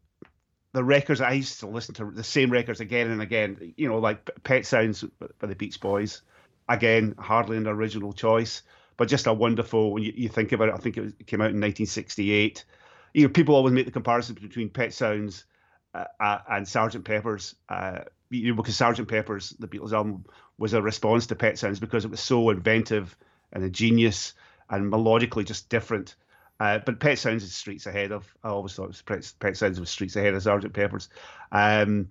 the 0.74 0.84
records 0.84 1.22
I 1.22 1.34
used 1.34 1.60
to 1.62 1.68
listen 1.68 1.96
to 1.96 2.12
the 2.12 2.24
same 2.24 2.52
records 2.52 2.82
again 2.82 3.12
and 3.12 3.22
again. 3.22 3.74
You 3.78 3.88
know, 3.88 4.00
like 4.00 4.30
Pet 4.44 4.66
Sounds 4.66 5.04
by 5.40 5.48
the 5.48 5.56
Beach 5.56 5.80
Boys. 5.80 6.22
Again, 6.68 7.16
hardly 7.18 7.58
an 7.58 7.68
original 7.68 8.14
choice, 8.14 8.64
but 8.98 9.08
just 9.08 9.28
a 9.28 9.34
wonderful. 9.34 9.94
When 9.94 10.04
you, 10.04 10.14
you 10.16 10.30
think 10.30 10.52
about 10.52 10.70
it, 10.70 10.76
I 10.76 10.78
think 10.78 10.98
it, 10.98 11.02
was, 11.02 11.14
it 11.20 11.28
came 11.28 11.42
out 11.42 11.52
in 11.52 11.62
1968. 11.62 12.66
You 13.14 13.24
know, 13.24 13.30
people 13.30 13.56
always 13.56 13.74
make 13.74 13.86
the 13.86 13.92
comparison 13.92 14.36
between 14.36 14.70
Pet 14.70 14.94
Sounds 14.94 15.46
uh, 15.94 16.06
uh, 16.20 16.40
and 16.50 16.68
Sergeant 16.68 17.06
Pepper's. 17.06 17.56
Uh, 17.70 18.00
you 18.30 18.50
know, 18.50 18.56
because 18.56 18.76
Sergeant 18.76 19.08
Pepper's, 19.08 19.52
the 19.60 19.68
Beatles 19.68 19.94
album, 19.94 20.26
was 20.58 20.74
a 20.74 20.82
response 20.82 21.28
to 21.28 21.36
Pet 21.36 21.58
Sounds 21.58 21.80
because 21.80 22.06
it 22.06 22.12
was 22.12 22.20
so 22.20 22.50
inventive 22.50 23.16
and 23.52 23.64
ingenious 23.64 24.34
and 24.70 24.92
melodically 24.92 25.46
just 25.46 25.70
different. 25.70 26.16
Uh, 26.60 26.80
but 26.80 27.00
Pet 27.00 27.20
Sounds 27.20 27.44
is 27.44 27.54
streets 27.54 27.86
ahead 27.86 28.12
of. 28.12 28.34
I 28.44 28.50
always 28.50 28.74
thought 28.74 28.86
it 28.86 29.04
was 29.08 29.34
Pet, 29.40 29.58
Sounds 29.58 29.80
was 29.80 29.90
streets 29.90 30.16
ahead 30.16 30.34
of 30.34 30.44
Sergeant 30.44 30.74
Pepper's. 30.74 31.10
Um, 31.52 32.10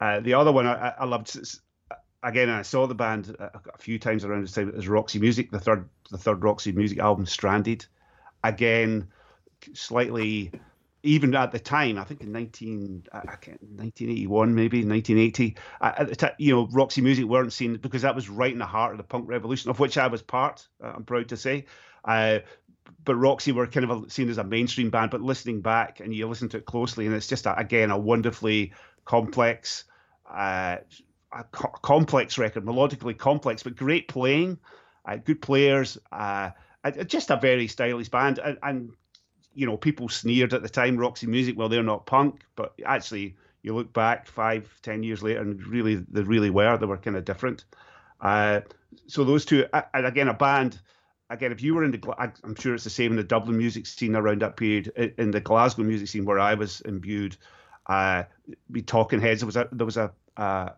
uh, 0.00 0.20
the 0.20 0.34
other 0.34 0.52
one 0.52 0.66
I, 0.66 0.94
I 0.98 1.04
loved. 1.04 1.36
Again, 2.22 2.48
I 2.48 2.62
saw 2.62 2.86
the 2.86 2.94
band 2.94 3.34
a, 3.38 3.60
a 3.74 3.78
few 3.78 3.98
times 3.98 4.24
around 4.24 4.42
this 4.42 4.52
time. 4.52 4.68
It 4.68 4.76
was 4.76 4.88
Roxy 4.88 5.18
Music, 5.18 5.50
the 5.50 5.60
third, 5.60 5.88
the 6.10 6.18
third 6.18 6.42
Roxy 6.42 6.72
Music 6.72 6.98
album, 6.98 7.26
Stranded. 7.26 7.86
Again, 8.42 9.08
slightly, 9.74 10.52
even 11.06 11.34
at 11.34 11.52
the 11.52 11.58
time, 11.58 11.98
I 11.98 12.04
think 12.04 12.20
in 12.20 12.32
19, 12.32 13.04
I 13.12 13.18
I 13.18 13.36
can't, 13.36 13.62
1981, 13.62 14.54
maybe 14.54 14.84
1980. 14.84 15.56
uh, 15.80 15.92
At 15.96 16.08
the 16.18 16.34
you 16.38 16.54
know, 16.54 16.68
Roxy 16.72 17.00
Music 17.00 17.24
weren't 17.24 17.52
seen 17.52 17.76
because 17.76 18.02
that 18.02 18.14
was 18.14 18.28
right 18.28 18.52
in 18.52 18.58
the 18.58 18.66
heart 18.66 18.92
of 18.92 18.98
the 18.98 19.04
punk 19.04 19.28
revolution, 19.28 19.70
of 19.70 19.78
which 19.78 19.98
I 19.98 20.08
was 20.08 20.22
part. 20.22 20.66
uh, 20.82 20.92
I'm 20.96 21.04
proud 21.04 21.28
to 21.28 21.36
say. 21.36 21.66
Uh, 22.04 22.40
but 23.04 23.16
Roxy 23.16 23.52
were 23.52 23.66
kind 23.66 23.90
of 23.90 24.12
seen 24.12 24.28
as 24.28 24.38
a 24.38 24.44
mainstream 24.44 24.90
band, 24.90 25.10
but 25.10 25.20
listening 25.20 25.60
back 25.60 26.00
and 26.00 26.14
you 26.14 26.28
listen 26.28 26.48
to 26.50 26.58
it 26.58 26.64
closely, 26.66 27.06
and 27.06 27.14
it's 27.14 27.26
just 27.28 27.46
a, 27.46 27.56
again 27.56 27.90
a 27.90 27.98
wonderfully 27.98 28.72
complex, 29.04 29.84
uh, 30.30 30.76
a 31.32 31.44
co- 31.52 31.74
complex 31.82 32.38
record, 32.38 32.64
melodically 32.64 33.16
complex, 33.16 33.62
but 33.62 33.76
great 33.76 34.08
playing, 34.08 34.58
uh, 35.04 35.16
good 35.16 35.42
players, 35.42 35.98
uh, 36.12 36.50
just 37.06 37.30
a 37.30 37.36
very 37.36 37.66
stylish 37.66 38.08
band, 38.08 38.38
and, 38.38 38.58
and 38.62 38.90
you 39.56 39.66
know 39.66 39.76
people 39.76 40.08
sneered 40.08 40.54
at 40.54 40.62
the 40.62 40.68
time 40.68 40.96
Roxy 40.96 41.26
Music, 41.26 41.58
well 41.58 41.68
they're 41.68 41.82
not 41.82 42.06
punk, 42.06 42.42
but 42.54 42.74
actually 42.84 43.36
you 43.62 43.74
look 43.74 43.92
back 43.92 44.28
five, 44.28 44.70
ten 44.82 45.02
years 45.02 45.22
later, 45.22 45.40
and 45.40 45.66
really 45.66 45.96
they 45.96 46.22
really 46.22 46.50
were, 46.50 46.76
they 46.76 46.86
were 46.86 46.98
kind 46.98 47.16
of 47.16 47.24
different. 47.24 47.64
Uh, 48.20 48.60
so 49.08 49.24
those 49.24 49.44
two, 49.44 49.66
and 49.72 50.06
again 50.06 50.28
a 50.28 50.34
band 50.34 50.78
again, 51.30 51.52
if 51.52 51.62
you 51.62 51.74
were 51.74 51.84
in 51.84 51.90
the, 51.90 52.14
I'm 52.44 52.54
sure 52.54 52.74
it's 52.74 52.84
the 52.84 52.90
same 52.90 53.10
in 53.10 53.16
the 53.16 53.24
Dublin 53.24 53.58
music 53.58 53.86
scene 53.86 54.14
around 54.14 54.42
that 54.42 54.56
period. 54.56 54.88
In 55.18 55.30
the 55.32 55.40
Glasgow 55.40 55.82
music 55.82 56.08
scene 56.08 56.24
where 56.24 56.38
I 56.38 56.54
was 56.54 56.80
imbued, 56.82 57.36
Uh, 57.86 58.24
we 58.70 58.82
Talking 58.82 59.20
Heads. 59.20 59.40
There 59.40 59.46
was 59.46 59.56
a 59.56 59.68
there 59.72 59.86
was 59.86 59.96
a 59.96 60.12
uh, 60.36 60.70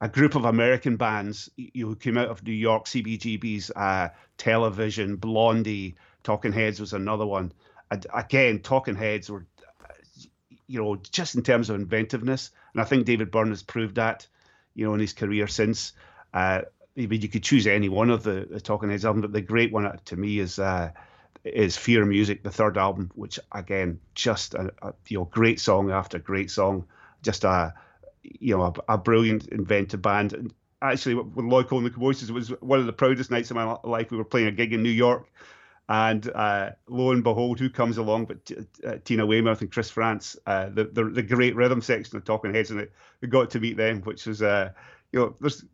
a 0.00 0.08
group 0.08 0.34
of 0.34 0.44
American 0.44 0.96
bands 0.96 1.50
you 1.56 1.84
know, 1.84 1.88
who 1.88 1.96
came 1.96 2.16
out 2.16 2.28
of 2.28 2.42
New 2.42 2.52
York, 2.52 2.86
CBGB's 2.86 3.70
uh, 3.76 4.08
Television, 4.38 5.16
Blondie, 5.16 5.96
Talking 6.22 6.52
Heads 6.52 6.80
was 6.80 6.92
another 6.92 7.26
one. 7.26 7.52
Again, 7.90 8.60
Talking 8.60 8.94
Heads 8.94 9.30
were, 9.30 9.46
you 10.66 10.80
know, 10.80 10.96
just 10.96 11.34
in 11.34 11.42
terms 11.42 11.70
of 11.70 11.76
inventiveness, 11.76 12.50
and 12.72 12.80
I 12.80 12.84
think 12.84 13.06
David 13.06 13.30
Byrne 13.30 13.48
has 13.48 13.62
proved 13.62 13.96
that, 13.96 14.26
you 14.74 14.86
know, 14.86 14.94
in 14.94 15.00
his 15.00 15.12
career 15.12 15.46
since. 15.46 15.92
Uh, 16.32 16.62
you 16.94 17.28
could 17.28 17.42
choose 17.42 17.66
any 17.66 17.88
one 17.88 18.10
of 18.10 18.22
the, 18.22 18.46
the 18.50 18.60
Talking 18.60 18.90
Heads 18.90 19.04
album, 19.04 19.22
but 19.22 19.32
the 19.32 19.40
great 19.40 19.72
one 19.72 19.98
to 20.04 20.16
me 20.16 20.38
is 20.38 20.58
uh, 20.58 20.90
is 21.44 21.76
Fear 21.76 22.04
Music, 22.04 22.42
the 22.42 22.50
third 22.50 22.76
album, 22.76 23.10
which 23.14 23.38
again, 23.52 24.00
just 24.14 24.54
a, 24.54 24.72
a 24.82 24.92
you 25.08 25.18
know, 25.18 25.24
great 25.24 25.60
song 25.60 25.90
after 25.90 26.18
great 26.18 26.50
song, 26.50 26.84
just 27.22 27.44
a 27.44 27.74
you 28.22 28.56
know 28.56 28.74
a, 28.88 28.94
a 28.94 28.98
brilliant 28.98 29.48
inventive 29.48 30.02
band. 30.02 30.32
And 30.32 30.54
actually, 30.82 31.14
with 31.14 31.68
Cole 31.68 31.78
and 31.78 31.86
the 31.86 31.90
Commotions, 31.90 32.30
it 32.30 32.34
was 32.34 32.48
one 32.60 32.80
of 32.80 32.86
the 32.86 32.92
proudest 32.92 33.30
nights 33.30 33.50
of 33.50 33.56
my 33.56 33.76
life. 33.84 34.10
We 34.10 34.18
were 34.18 34.24
playing 34.24 34.48
a 34.48 34.52
gig 34.52 34.72
in 34.72 34.82
New 34.82 34.90
York, 34.90 35.26
and 35.90 36.30
uh, 36.36 36.70
lo 36.88 37.10
and 37.10 37.24
behold, 37.24 37.58
who 37.58 37.68
comes 37.68 37.98
along 37.98 38.26
but 38.26 38.50
uh, 38.86 38.96
Tina 39.04 39.26
Weymouth 39.26 39.60
and 39.60 39.72
Chris 39.72 39.90
Frantz, 39.90 40.36
uh, 40.46 40.68
the, 40.68 40.84
the, 40.84 41.04
the 41.04 41.22
great 41.22 41.56
rhythm 41.56 41.82
section 41.82 42.16
of 42.16 42.24
Talking 42.24 42.54
Heads, 42.54 42.70
and 42.70 42.78
it, 42.78 42.92
we 43.20 43.26
got 43.28 43.50
to 43.50 43.60
meet 43.60 43.76
them, 43.76 44.00
which 44.02 44.24
was 44.24 44.40
uh, 44.40 44.70
you 45.10 45.18
know 45.18 45.34
there's 45.40 45.64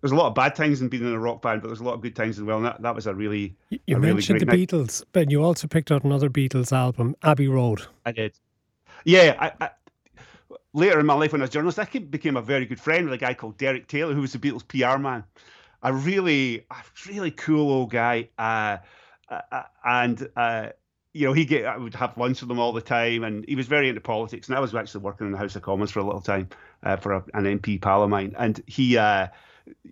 there's 0.00 0.12
a 0.12 0.16
lot 0.16 0.26
of 0.26 0.34
bad 0.34 0.54
times 0.54 0.80
in 0.80 0.88
being 0.88 1.04
in 1.04 1.12
a 1.12 1.18
rock 1.18 1.42
band, 1.42 1.60
but 1.60 1.68
there's 1.68 1.80
a 1.80 1.84
lot 1.84 1.92
of 1.92 2.00
good 2.00 2.16
times 2.16 2.38
as 2.38 2.44
well. 2.44 2.56
And 2.56 2.66
that, 2.66 2.80
that 2.80 2.94
was 2.94 3.06
a 3.06 3.14
really 3.14 3.56
you 3.70 3.96
a 3.96 3.98
mentioned 3.98 4.40
really 4.40 4.46
the 4.46 4.56
night. 4.56 4.68
Beatles, 4.68 5.04
but 5.12 5.30
you 5.30 5.44
also 5.44 5.68
picked 5.68 5.92
out 5.92 6.02
another 6.02 6.30
Beatles 6.30 6.72
album, 6.72 7.14
Abbey 7.22 7.46
Road. 7.46 7.82
I 8.06 8.12
did. 8.12 8.38
Yeah, 9.04 9.36
I, 9.38 9.66
I, 9.66 9.70
later 10.72 10.98
in 10.98 11.04
my 11.04 11.14
life 11.14 11.32
when 11.32 11.42
I 11.42 11.44
was 11.44 11.50
a 11.50 11.52
journalist, 11.52 11.78
I 11.78 11.84
became 11.84 12.38
a 12.38 12.42
very 12.42 12.64
good 12.64 12.80
friend 12.80 13.04
with 13.04 13.12
a 13.12 13.18
guy 13.18 13.34
called 13.34 13.58
Derek 13.58 13.86
Taylor, 13.86 14.14
who 14.14 14.22
was 14.22 14.32
the 14.32 14.38
Beatles 14.38 14.66
PR 14.66 14.98
man. 14.98 15.24
A 15.82 15.92
really, 15.92 16.64
a 16.70 16.76
really 17.06 17.30
cool 17.30 17.70
old 17.70 17.90
guy. 17.90 18.30
Uh, 18.38 18.78
uh, 19.30 19.62
and 19.84 20.28
uh, 20.36 20.68
you 21.12 21.26
know, 21.26 21.32
he 21.32 21.44
get 21.44 21.66
I 21.66 21.76
would 21.76 21.94
have 21.94 22.16
lunch 22.16 22.40
with 22.40 22.50
him 22.50 22.58
all 22.58 22.72
the 22.72 22.80
time, 22.80 23.24
and 23.24 23.44
he 23.48 23.56
was 23.56 23.66
very 23.66 23.88
into 23.88 24.00
politics. 24.00 24.48
And 24.48 24.56
I 24.56 24.60
was 24.60 24.74
actually 24.74 25.02
working 25.02 25.26
in 25.26 25.32
the 25.32 25.38
House 25.38 25.56
of 25.56 25.62
Commons 25.62 25.90
for 25.90 26.00
a 26.00 26.04
little 26.04 26.20
time 26.20 26.48
uh, 26.82 26.96
for 26.96 27.12
a, 27.12 27.24
an 27.34 27.44
MP 27.58 27.80
pal 27.80 28.02
of 28.02 28.10
mine, 28.10 28.34
and 28.38 28.62
he. 28.66 28.96
Uh, 28.96 29.28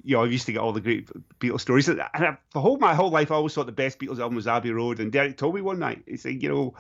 you 0.05 0.17
know, 0.17 0.25
I 0.25 0.27
used 0.27 0.47
to 0.47 0.53
get 0.53 0.61
all 0.61 0.73
the 0.73 0.81
great 0.81 1.11
Beatles 1.39 1.61
stories. 1.61 1.87
And 1.87 2.01
I, 2.01 2.39
whole 2.55 2.79
my 2.79 2.95
whole 2.95 3.11
life, 3.11 3.31
I 3.31 3.35
always 3.35 3.53
thought 3.53 3.67
the 3.67 3.73
best 3.73 3.99
Beatles 3.99 4.19
album 4.19 4.37
was 4.37 4.47
Abbey 4.47 4.71
Road. 4.71 5.01
And 5.01 5.13
Derek 5.13 5.37
told 5.37 5.55
me 5.55 5.61
one 5.61 5.79
night, 5.79 6.03
he 6.07 6.17
said, 6.17 6.43
you 6.43 6.49
know, 6.49 6.75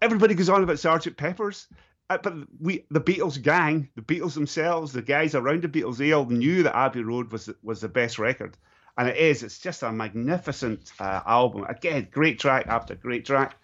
everybody 0.00 0.34
goes 0.34 0.48
on 0.48 0.62
about 0.62 0.78
Sergeant 0.78 1.16
Pepper's, 1.16 1.66
uh, 2.08 2.18
but 2.22 2.34
we, 2.60 2.84
the 2.90 3.00
Beatles 3.00 3.42
gang, 3.42 3.88
the 3.96 4.02
Beatles 4.02 4.34
themselves, 4.34 4.92
the 4.92 5.02
guys 5.02 5.34
around 5.34 5.62
the 5.62 5.68
Beatles, 5.68 5.96
they 5.96 6.12
all 6.12 6.26
knew 6.26 6.62
that 6.62 6.76
Abbey 6.76 7.02
Road 7.02 7.32
was 7.32 7.50
was 7.62 7.80
the 7.80 7.88
best 7.88 8.18
record, 8.18 8.56
and 8.96 9.08
it 9.08 9.16
is. 9.16 9.42
It's 9.42 9.58
just 9.58 9.82
a 9.82 9.92
magnificent 9.92 10.92
uh, 10.98 11.20
album. 11.26 11.64
Again, 11.68 12.08
great 12.10 12.38
track 12.38 12.66
after 12.66 12.94
great 12.94 13.24
track. 13.24 13.56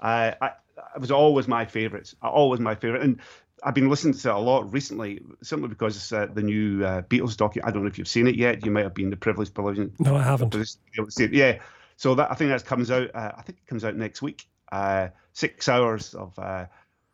Uh, 0.00 0.32
I, 0.40 0.50
it 0.94 1.00
was 1.00 1.10
always 1.10 1.48
my 1.48 1.64
favourite. 1.64 2.12
Always 2.22 2.60
my 2.60 2.74
favourite, 2.74 3.02
and 3.02 3.20
I've 3.62 3.74
been 3.74 3.88
listening 3.88 4.14
to 4.14 4.28
it 4.28 4.34
a 4.34 4.38
lot 4.38 4.72
recently, 4.72 5.20
simply 5.42 5.68
because 5.68 5.96
it's 5.96 6.12
uh, 6.12 6.26
the 6.32 6.42
new 6.42 6.84
uh, 6.84 7.02
Beatles 7.02 7.36
docu. 7.36 7.60
I 7.64 7.70
don't 7.70 7.82
know 7.82 7.88
if 7.88 7.98
you've 7.98 8.08
seen 8.08 8.26
it 8.26 8.36
yet. 8.36 8.64
You 8.64 8.70
might 8.70 8.84
have 8.84 8.94
been 8.94 9.10
the 9.10 9.16
privileged 9.16 9.54
position. 9.54 9.92
No, 9.98 10.16
I 10.16 10.22
haven't. 10.22 10.50
To 10.50 10.58
be 10.58 10.64
able 10.96 11.06
to 11.06 11.12
see 11.12 11.24
it. 11.24 11.32
Yeah. 11.32 11.58
So 11.96 12.14
that 12.14 12.30
I 12.30 12.34
think 12.34 12.50
that 12.50 12.64
comes 12.64 12.90
out. 12.90 13.10
Uh, 13.14 13.32
I 13.36 13.42
think 13.42 13.58
it 13.58 13.66
comes 13.66 13.84
out 13.84 13.96
next 13.96 14.22
week. 14.22 14.46
Uh, 14.70 15.08
six 15.32 15.68
hours 15.68 16.14
of 16.14 16.38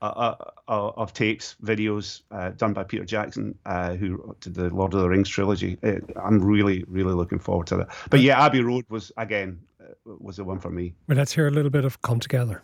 uh, 0.02 0.34
uh, 0.68 0.90
of 0.96 1.12
tapes, 1.12 1.56
videos 1.62 2.22
done 2.56 2.72
by 2.72 2.84
Peter 2.84 3.04
Jackson, 3.04 3.58
who 3.98 4.36
did 4.40 4.54
the 4.54 4.70
Lord 4.70 4.94
of 4.94 5.00
the 5.00 5.08
Rings 5.08 5.28
trilogy. 5.28 5.78
I'm 6.22 6.42
really, 6.42 6.84
really 6.88 7.14
looking 7.14 7.38
forward 7.38 7.66
to 7.68 7.76
that. 7.78 7.88
But 8.10 8.20
yeah, 8.20 8.44
Abbey 8.44 8.62
Road 8.62 8.84
was 8.88 9.12
again 9.16 9.60
was 10.04 10.36
the 10.36 10.44
one 10.44 10.58
for 10.58 10.70
me. 10.70 10.94
Well, 11.08 11.18
let's 11.18 11.32
hear 11.32 11.46
a 11.46 11.50
little 11.50 11.70
bit 11.70 11.84
of 11.84 12.00
"Come 12.02 12.20
Together." 12.20 12.62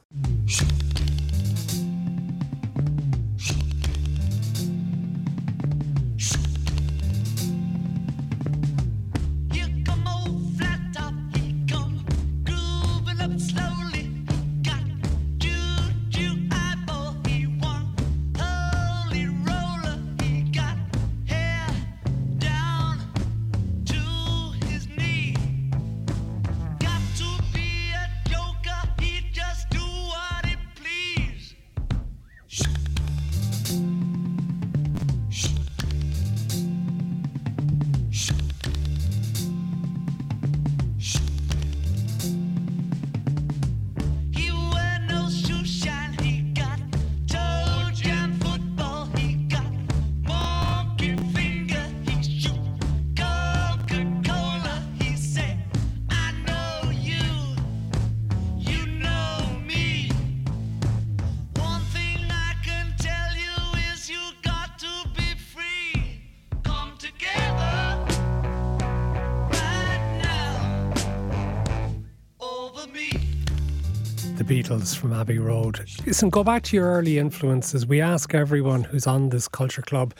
Beatles 74.50 74.97
from 74.97 75.12
Abbey 75.12 75.38
Road. 75.38 75.78
Listen, 76.04 76.28
go 76.28 76.42
back 76.42 76.64
to 76.64 76.76
your 76.76 76.90
early 76.90 77.19
influences. 77.19 77.87
We 77.87 78.00
ask 78.00 78.35
everyone 78.35 78.83
who's 78.83 79.07
on 79.07 79.28
this 79.28 79.47
culture 79.47 79.80
club 79.80 80.12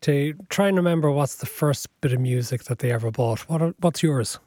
to 0.00 0.32
try 0.48 0.68
and 0.68 0.76
remember 0.78 1.10
what's 1.10 1.34
the 1.34 1.44
first 1.44 1.88
bit 2.00 2.14
of 2.14 2.18
music 2.18 2.64
that 2.64 2.78
they 2.78 2.90
ever 2.90 3.10
bought. 3.10 3.40
What 3.40 3.60
are, 3.60 3.74
what's 3.80 4.02
yours? 4.02 4.38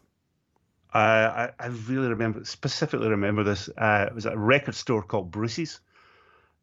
Uh, 0.92 0.98
I, 0.98 1.50
I 1.60 1.68
really 1.68 2.08
remember, 2.08 2.44
specifically 2.46 3.10
remember 3.10 3.44
this. 3.44 3.70
Uh, 3.78 4.08
it 4.08 4.16
was 4.16 4.26
at 4.26 4.34
a 4.34 4.40
record 4.40 4.74
store 4.74 5.04
called 5.04 5.30
Bruce's 5.30 5.82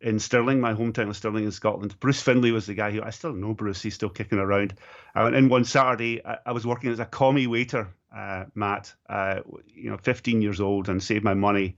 in 0.01 0.19
Stirling, 0.19 0.61
my 0.61 0.75
hometown 0.75 1.09
of 1.09 1.17
Stirling 1.17 1.45
in 1.45 1.53
Scotland. 1.53 1.95
Bruce 2.01 2.23
Findlay 2.23 2.51
was 2.51 2.67
the 2.67 2.75
guy 2.75 2.91
who 2.91 3.05
I 3.05 3.11
still 3.11 3.35
know 3.35 3.55
Bruce. 3.55 3.83
He's 3.83 3.95
still 3.95 4.11
kicking 4.11 4.41
around. 4.41 4.75
I 5.15 5.23
went 5.23 5.37
in 5.37 5.49
one 5.49 5.65
Saturday. 5.65 6.27
I, 6.27 6.39
I 6.47 6.51
was 6.51 6.67
working 6.67 6.91
as 6.91 6.99
a 6.99 7.07
commis 7.07 7.47
waiter, 7.47 7.95
uh, 8.13 8.47
Matt. 8.57 8.93
Uh, 9.09 9.43
you 9.73 9.91
know, 9.91 9.97
15 9.97 10.43
years 10.43 10.61
old, 10.61 10.89
and 10.89 11.01
saved 11.01 11.23
my 11.23 11.35
money 11.35 11.77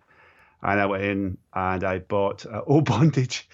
and 0.63 0.81
I 0.81 0.87
went 0.87 1.05
in 1.05 1.39
and 1.55 1.85
I 1.85 1.99
bought 1.99 2.47
uh, 2.47 2.63
Oh 2.67 2.81
Bondage 2.81 3.49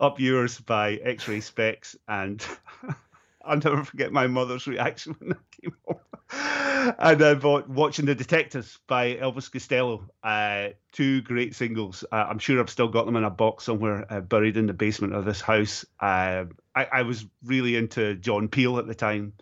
Up 0.00 0.20
Yours 0.20 0.60
by 0.60 0.94
X-Ray 0.94 1.38
Spex. 1.38 1.96
And 2.06 2.44
I'll 3.44 3.58
never 3.58 3.84
forget 3.84 4.12
my 4.12 4.26
mother's 4.26 4.66
reaction 4.66 5.16
when 5.18 5.32
I 5.32 5.36
came 5.60 5.76
home. 5.86 5.98
and 6.98 7.22
I 7.22 7.34
bought 7.34 7.68
Watching 7.68 8.04
the 8.04 8.14
Detectives 8.14 8.78
by 8.86 9.14
Elvis 9.14 9.50
Costello. 9.50 10.10
Uh, 10.22 10.68
two 10.92 11.22
great 11.22 11.54
singles. 11.54 12.04
Uh, 12.12 12.26
I'm 12.28 12.38
sure 12.38 12.60
I've 12.60 12.70
still 12.70 12.88
got 12.88 13.06
them 13.06 13.16
in 13.16 13.24
a 13.24 13.30
box 13.30 13.64
somewhere 13.64 14.06
uh, 14.12 14.20
buried 14.20 14.56
in 14.56 14.66
the 14.66 14.74
basement 14.74 15.14
of 15.14 15.24
this 15.24 15.40
house. 15.40 15.86
Uh, 16.00 16.44
I, 16.74 16.84
I, 16.92 17.02
was 17.02 17.24
really 17.44 17.76
into 17.76 18.14
John 18.16 18.48
Peel 18.48 18.78
at 18.78 18.86
the 18.86 18.94
time. 18.94 19.32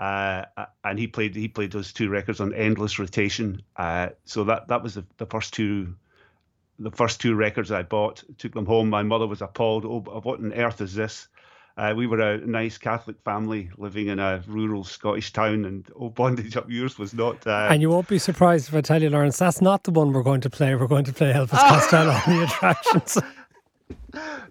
Uh, 0.00 0.44
and 0.82 0.98
he 0.98 1.06
played 1.06 1.36
he 1.36 1.46
played 1.46 1.70
those 1.70 1.92
two 1.92 2.08
records 2.08 2.40
on 2.40 2.52
endless 2.52 2.98
rotation. 2.98 3.62
Uh, 3.76 4.08
so 4.24 4.44
that 4.44 4.68
that 4.68 4.82
was 4.82 4.94
the, 4.94 5.04
the 5.18 5.26
first 5.26 5.54
two 5.54 5.94
the 6.78 6.90
first 6.90 7.20
two 7.20 7.34
records 7.34 7.70
I 7.70 7.82
bought, 7.82 8.22
took 8.38 8.52
them 8.52 8.66
home. 8.66 8.90
My 8.90 9.02
mother 9.02 9.26
was 9.26 9.42
appalled. 9.42 9.84
Oh, 9.84 10.00
what 10.22 10.40
on 10.40 10.52
earth 10.52 10.80
is 10.80 10.94
this? 10.94 11.28
Uh, 11.76 11.92
we 11.96 12.06
were 12.06 12.20
a 12.20 12.38
nice 12.38 12.78
Catholic 12.78 13.20
family 13.24 13.68
living 13.78 14.06
in 14.06 14.20
a 14.20 14.44
rural 14.46 14.84
Scottish 14.84 15.32
town, 15.32 15.64
and 15.64 15.88
Oh 15.98 16.08
Bondage 16.10 16.56
Up 16.56 16.70
Yours 16.70 16.98
was 16.98 17.12
not. 17.12 17.44
Uh... 17.46 17.68
And 17.70 17.82
you 17.82 17.90
won't 17.90 18.06
be 18.06 18.18
surprised 18.18 18.68
if 18.68 18.74
I 18.74 18.80
tell 18.80 19.02
you, 19.02 19.10
Lawrence, 19.10 19.38
that's 19.38 19.60
not 19.60 19.82
the 19.82 19.90
one 19.90 20.12
we're 20.12 20.22
going 20.22 20.40
to 20.42 20.50
play. 20.50 20.74
We're 20.76 20.86
going 20.86 21.04
to 21.04 21.12
play 21.12 21.32
Elvis 21.32 21.50
Costello 21.50 22.12
on 22.12 22.36
the 22.38 22.44
attractions. 22.44 23.18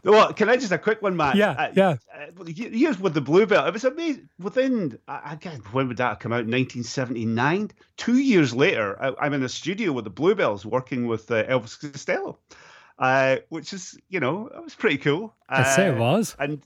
Well, 0.03 0.33
can 0.33 0.49
I 0.49 0.57
just 0.57 0.71
a 0.71 0.77
quick 0.77 1.01
one, 1.01 1.15
Matt? 1.15 1.35
Yeah, 1.35 1.51
uh, 1.51 1.71
yeah. 1.75 1.95
Uh, 2.13 2.43
years 2.45 2.99
with 2.99 3.13
the 3.13 3.21
Bluebell, 3.21 3.65
it 3.65 3.73
was 3.73 3.85
amazing. 3.85 4.29
Within, 4.37 4.99
again, 5.07 5.61
when 5.71 5.87
would 5.87 5.97
that 5.97 6.09
have 6.09 6.19
come 6.19 6.33
out? 6.33 6.45
1979. 6.45 7.71
Two 7.95 8.17
years 8.17 8.53
later, 8.53 9.01
I, 9.01 9.25
am 9.25 9.33
in 9.33 9.43
a 9.43 9.49
studio 9.49 9.93
with 9.93 10.03
the 10.03 10.09
Bluebells 10.09 10.65
working 10.65 11.07
with 11.07 11.31
uh, 11.31 11.45
Elvis 11.45 11.79
Costello, 11.79 12.37
uh, 12.99 13.37
which 13.49 13.71
is, 13.71 13.97
you 14.09 14.19
know, 14.19 14.47
it 14.47 14.63
was 14.63 14.75
pretty 14.75 14.97
cool. 14.97 15.33
I'd 15.47 15.73
say 15.73 15.89
it 15.89 15.97
was. 15.97 16.35
And 16.37 16.61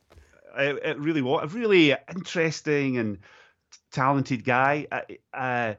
It, 0.58 0.80
it 0.84 1.00
really 1.00 1.22
was 1.22 1.44
a 1.44 1.58
really 1.58 1.96
interesting 2.10 2.98
and 2.98 3.20
talented 3.92 4.44
guy 4.44 4.88
uh, 4.92 5.02
uh, 5.34 5.74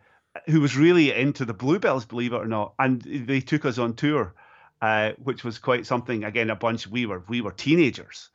who 0.47 0.61
was 0.61 0.77
really 0.77 1.13
into 1.13 1.45
the 1.45 1.55
Bluebells, 1.55 2.05
believe 2.05 2.33
it 2.33 2.37
or 2.37 2.47
not. 2.47 2.75
And 2.79 3.03
they 3.03 3.41
took 3.41 3.65
us 3.65 3.79
on 3.79 3.95
tour, 3.95 4.35
uh, 4.83 5.13
which 5.23 5.45
was 5.45 5.59
quite 5.59 5.87
something. 5.87 6.25
Again, 6.25 6.51
a 6.51 6.57
bunch 6.57 6.87
we 6.87 7.07
were 7.07 7.23
we 7.29 7.41
were 7.41 7.53
teenagers 7.53 8.31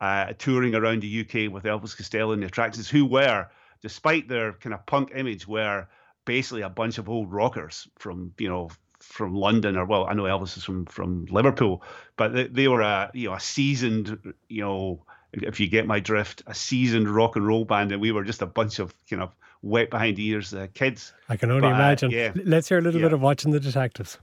uh, 0.00 0.32
touring 0.38 0.74
around 0.74 1.02
the 1.02 1.20
UK 1.20 1.52
with 1.52 1.64
Elvis 1.64 1.96
Costello 1.96 2.32
and 2.32 2.42
the 2.42 2.46
Attractions, 2.46 2.88
who 2.88 3.04
were, 3.04 3.48
despite 3.82 4.28
their 4.28 4.52
kind 4.54 4.74
of 4.74 4.84
punk 4.86 5.12
image, 5.14 5.46
were 5.46 5.86
basically 6.24 6.62
a 6.62 6.68
bunch 6.68 6.98
of 6.98 7.08
old 7.08 7.32
rockers 7.32 7.88
from 7.98 8.32
you 8.38 8.48
know 8.48 8.70
from 9.00 9.34
London 9.34 9.76
or 9.76 9.84
well, 9.86 10.06
I 10.06 10.12
know 10.14 10.24
Elvis 10.24 10.56
is 10.56 10.64
from 10.64 10.86
from 10.86 11.26
Liverpool, 11.30 11.82
but 12.16 12.32
they, 12.34 12.46
they 12.46 12.68
were 12.68 12.82
a 12.82 13.10
you 13.14 13.28
know 13.28 13.34
a 13.34 13.40
seasoned 13.40 14.34
you 14.48 14.62
know 14.62 15.04
if 15.32 15.60
you 15.60 15.68
get 15.68 15.86
my 15.86 16.00
drift, 16.00 16.42
a 16.48 16.54
seasoned 16.54 17.08
rock 17.08 17.36
and 17.36 17.46
roll 17.46 17.64
band, 17.64 17.92
and 17.92 18.00
we 18.00 18.10
were 18.10 18.24
just 18.24 18.42
a 18.42 18.46
bunch 18.46 18.78
of 18.80 18.92
kind 19.08 19.22
of 19.22 19.34
wet 19.62 19.88
behind 19.90 20.16
the 20.16 20.26
ears 20.26 20.52
uh, 20.52 20.66
kids. 20.74 21.12
I 21.28 21.36
can 21.36 21.50
only 21.50 21.60
But, 21.62 21.72
uh, 21.72 21.74
imagine. 21.76 22.10
yeah. 22.10 22.32
Let's 22.44 22.68
hear 22.68 22.78
a 22.78 22.80
little 22.80 23.00
Yeah. 23.00 23.06
bit 23.06 23.12
of 23.12 23.20
watching 23.20 23.52
the 23.52 23.60
detectives. 23.60 24.18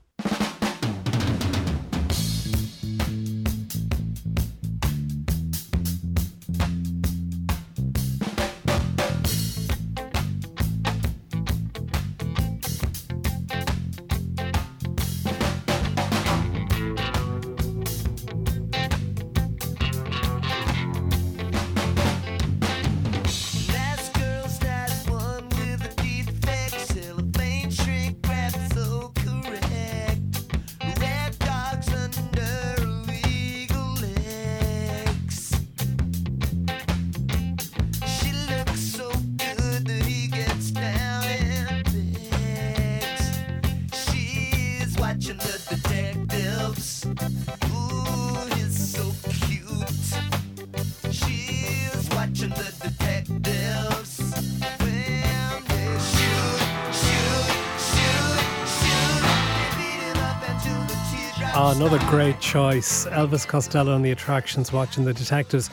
Another 61.80 62.00
great 62.10 62.40
choice. 62.40 63.06
Elvis 63.06 63.46
Costello 63.46 63.94
and 63.94 64.04
the 64.04 64.10
attractions 64.10 64.72
watching 64.72 65.04
the 65.04 65.14
detectives. 65.14 65.70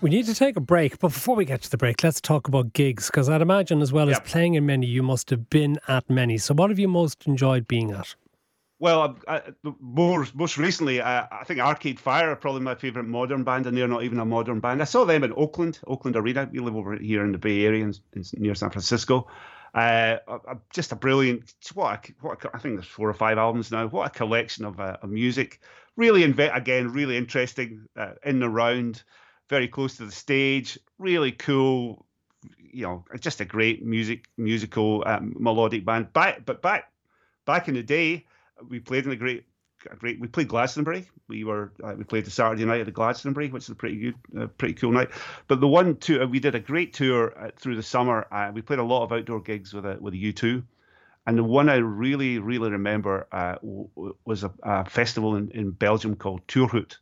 We 0.00 0.08
need 0.08 0.24
to 0.24 0.34
take 0.34 0.56
a 0.56 0.60
break, 0.60 0.98
but 0.98 1.08
before 1.08 1.36
we 1.36 1.44
get 1.44 1.60
to 1.60 1.70
the 1.70 1.76
break, 1.76 2.02
let's 2.02 2.22
talk 2.22 2.48
about 2.48 2.72
gigs 2.72 3.08
because 3.08 3.28
I'd 3.28 3.42
imagine, 3.42 3.82
as 3.82 3.92
well 3.92 4.08
as 4.08 4.18
playing 4.20 4.54
in 4.54 4.64
many, 4.64 4.86
you 4.86 5.02
must 5.02 5.28
have 5.28 5.50
been 5.50 5.78
at 5.88 6.08
many. 6.08 6.38
So, 6.38 6.54
what 6.54 6.70
have 6.70 6.78
you 6.78 6.88
most 6.88 7.26
enjoyed 7.26 7.68
being 7.68 7.90
at? 7.90 8.14
Well, 8.78 9.18
I, 9.28 9.36
I, 9.36 9.42
more 9.78 10.26
most 10.32 10.56
recently, 10.56 11.02
I, 11.02 11.28
I 11.30 11.44
think 11.44 11.60
Arcade 11.60 12.00
Fire 12.00 12.30
are 12.30 12.36
probably 12.36 12.62
my 12.62 12.74
favorite 12.74 13.04
modern 13.04 13.44
band, 13.44 13.66
and 13.66 13.76
they're 13.76 13.86
not 13.86 14.04
even 14.04 14.20
a 14.20 14.24
modern 14.24 14.58
band. 14.58 14.80
I 14.80 14.86
saw 14.86 15.04
them 15.04 15.22
in 15.22 15.34
Oakland, 15.36 15.80
Oakland 15.86 16.16
Arena. 16.16 16.48
We 16.50 16.60
live 16.60 16.76
over 16.76 16.96
here 16.96 17.26
in 17.26 17.32
the 17.32 17.38
Bay 17.38 17.66
Area, 17.66 17.84
in, 17.84 17.94
in, 18.14 18.24
near 18.38 18.54
San 18.54 18.70
Francisco. 18.70 19.28
Uh, 19.74 20.18
just 20.72 20.92
a 20.92 20.96
brilliant. 20.96 21.54
What 21.74 22.08
a, 22.08 22.12
what 22.20 22.44
a, 22.44 22.50
I 22.54 22.58
think 22.58 22.76
there's 22.76 22.86
four 22.86 23.08
or 23.08 23.14
five 23.14 23.38
albums 23.38 23.70
now. 23.70 23.86
What 23.86 24.06
a 24.06 24.10
collection 24.10 24.64
of, 24.64 24.78
uh, 24.78 24.98
of 25.02 25.10
music. 25.10 25.60
Really, 25.96 26.22
inve- 26.22 26.54
again, 26.54 26.92
really 26.92 27.16
interesting. 27.16 27.86
Uh, 27.96 28.12
in 28.24 28.38
the 28.38 28.48
round, 28.48 29.02
very 29.48 29.68
close 29.68 29.96
to 29.96 30.04
the 30.04 30.12
stage. 30.12 30.78
Really 30.98 31.32
cool. 31.32 32.06
You 32.58 32.82
know, 32.84 33.04
just 33.20 33.40
a 33.40 33.44
great 33.44 33.84
music, 33.84 34.28
musical, 34.36 35.04
um, 35.06 35.34
melodic 35.38 35.84
band. 35.84 36.12
Back, 36.12 36.44
but 36.44 36.60
back, 36.62 36.92
back 37.46 37.68
in 37.68 37.74
the 37.74 37.82
day 37.82 38.26
we 38.68 38.80
played 38.80 39.06
in 39.06 39.12
a 39.12 39.16
great, 39.16 39.44
a 39.90 39.96
great. 39.96 40.20
We 40.20 40.28
played 40.28 40.48
Glastonbury. 40.48 41.08
We 41.28 41.44
were 41.44 41.72
uh, 41.82 41.94
we 41.96 42.04
played 42.04 42.24
the 42.24 42.30
Saturday 42.30 42.64
night 42.64 42.80
at 42.80 42.86
the 42.86 42.92
Glastonbury, 42.92 43.48
which 43.48 43.64
is 43.64 43.70
a 43.70 43.74
pretty 43.74 43.96
good, 43.96 44.14
uh, 44.38 44.46
pretty 44.46 44.74
cool 44.74 44.92
night. 44.92 45.10
But 45.48 45.60
the 45.60 45.68
one 45.68 45.96
tour 45.96 46.26
we 46.26 46.40
did 46.40 46.54
a 46.54 46.60
great 46.60 46.92
tour 46.92 47.32
uh, 47.36 47.50
through 47.56 47.76
the 47.76 47.82
summer. 47.82 48.26
Uh, 48.30 48.50
we 48.54 48.62
played 48.62 48.78
a 48.78 48.84
lot 48.84 49.04
of 49.04 49.12
outdoor 49.12 49.40
gigs 49.40 49.72
with 49.72 49.84
a 49.84 49.96
with 50.00 50.14
a 50.14 50.18
U 50.18 50.32
two, 50.32 50.62
and 51.26 51.38
the 51.38 51.44
one 51.44 51.68
I 51.68 51.76
really 51.76 52.38
really 52.38 52.70
remember 52.70 53.26
uh, 53.32 53.54
w- 53.56 54.14
was 54.24 54.44
a, 54.44 54.52
a 54.62 54.84
festival 54.84 55.36
in, 55.36 55.50
in 55.50 55.70
Belgium 55.70 56.16
called 56.16 56.46
Torhout. 56.46 56.98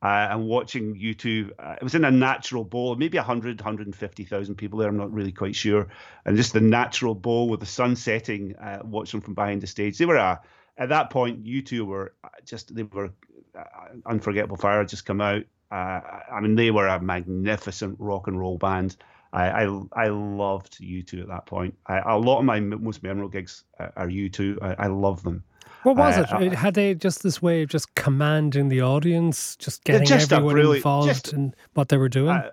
Uh, 0.00 0.28
and 0.30 0.46
watching 0.46 0.94
U2, 0.94 1.50
uh, 1.58 1.72
it 1.72 1.82
was 1.82 1.96
in 1.96 2.04
a 2.04 2.10
natural 2.10 2.62
bowl, 2.62 2.94
maybe 2.94 3.18
100, 3.18 3.58
150,000 3.58 4.54
people 4.54 4.78
there. 4.78 4.88
I'm 4.88 4.96
not 4.96 5.12
really 5.12 5.32
quite 5.32 5.56
sure. 5.56 5.88
And 6.24 6.36
just 6.36 6.52
the 6.52 6.60
natural 6.60 7.16
bowl 7.16 7.48
with 7.48 7.58
the 7.58 7.66
sun 7.66 7.96
setting, 7.96 8.54
uh, 8.54 8.82
watching 8.84 9.20
from 9.20 9.34
behind 9.34 9.60
the 9.60 9.66
stage. 9.66 9.98
They 9.98 10.06
were 10.06 10.14
a, 10.14 10.40
at 10.78 10.88
that 10.90 11.10
point, 11.10 11.44
U2 11.44 11.84
were 11.86 12.14
uh, 12.24 12.28
just, 12.44 12.74
they 12.74 12.84
were 12.84 13.10
uh, 13.58 13.64
Unforgettable 14.06 14.56
Fire 14.56 14.78
had 14.78 14.88
just 14.88 15.04
come 15.06 15.20
out. 15.20 15.42
Uh, 15.70 16.00
I 16.32 16.40
mean, 16.40 16.54
they 16.54 16.70
were 16.70 16.86
a 16.86 17.00
magnificent 17.00 17.96
rock 17.98 18.26
and 18.28 18.38
roll 18.38 18.56
band. 18.58 18.96
I 19.32 19.64
I, 19.64 19.80
I 19.92 20.08
loved 20.08 20.78
U2 20.80 21.20
at 21.22 21.28
that 21.28 21.44
point. 21.46 21.76
I, 21.86 21.98
a 21.98 22.16
lot 22.16 22.38
of 22.38 22.44
my 22.46 22.60
most 22.60 23.02
memorable 23.02 23.28
gigs 23.28 23.64
uh, 23.78 23.88
are 23.96 24.08
U2. 24.08 24.62
I, 24.62 24.84
I 24.84 24.86
love 24.86 25.22
them. 25.22 25.44
What 25.82 25.96
was 25.96 26.16
Uh, 26.16 26.20
it? 26.22 26.32
uh, 26.32 26.38
It- 26.38 26.54
Had 26.54 26.74
they 26.74 26.94
just 26.94 27.22
this 27.22 27.42
way 27.42 27.62
of 27.62 27.68
just 27.68 27.94
commanding 27.94 28.68
the 28.68 28.80
audience, 28.80 29.56
just 29.56 29.84
getting 29.84 30.06
just 30.06 30.32
everyone 30.32 30.54
brilliant- 30.54 30.76
involved 30.78 31.08
just- 31.08 31.32
in 31.34 31.54
what 31.74 31.88
they 31.90 31.98
were 31.98 32.08
doing? 32.08 32.30
Uh, 32.36 32.50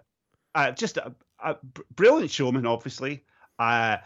uh, 0.55 0.71
just 0.71 0.97
a, 0.97 1.13
a 1.43 1.55
br- 1.63 1.81
brilliant 1.95 2.31
showman, 2.31 2.65
obviously. 2.65 3.23
Uh, 3.57 3.61
uh, 3.63 3.97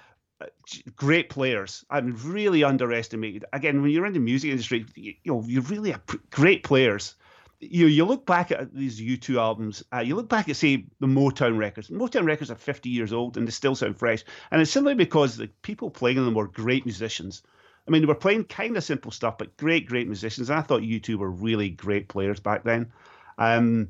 great 0.96 1.30
players. 1.30 1.86
I'm 1.90 2.16
really 2.24 2.64
underestimated. 2.64 3.46
Again, 3.54 3.82
when 3.82 3.92
you're 3.92 4.06
in 4.06 4.14
the 4.14 4.20
music 4.20 4.52
industry, 4.52 4.86
you, 4.96 5.16
you 5.24 5.34
know 5.34 5.44
you're 5.46 5.64
really 5.64 5.92
a 5.92 6.02
great 6.32 6.64
players. 6.64 7.16
You 7.60 7.88
you 7.88 8.06
look 8.06 8.26
back 8.26 8.52
at 8.52 8.74
these 8.74 9.02
U2 9.02 9.38
albums. 9.38 9.84
Uh, 9.94 10.00
you 10.00 10.16
look 10.16 10.30
back 10.30 10.48
at 10.48 10.56
say 10.56 10.86
the 11.00 11.08
Motown 11.08 11.58
records. 11.58 11.90
Motown 11.90 12.26
records 12.26 12.52
are 12.52 12.56
50 12.56 12.90
years 12.90 13.12
old 13.12 13.38
and 13.38 13.48
they 13.48 13.52
still 13.52 13.76
sound 13.76 13.98
fresh. 13.98 14.24
And 14.52 14.62
it's 14.62 14.72
simply 14.72 14.96
because 14.96 15.36
the 15.36 15.48
people 15.62 15.90
playing 15.90 16.24
them 16.24 16.34
were 16.36 16.48
great 16.48 16.86
musicians. 16.86 17.44
I 17.88 17.92
mean, 17.92 18.02
they 18.02 18.08
were 18.08 18.16
playing 18.16 18.46
kind 18.46 18.78
of 18.78 18.84
simple 18.84 19.12
stuff, 19.12 19.38
but 19.38 19.58
great, 19.58 19.88
great 19.88 20.08
musicians. 20.08 20.50
And 20.50 20.60
I 20.60 20.62
thought 20.62 20.84
U2 20.84 21.16
were 21.16 21.32
really 21.32 21.70
great 21.70 22.08
players 22.08 22.40
back 22.40 22.64
then. 22.64 22.92
Um, 23.38 23.90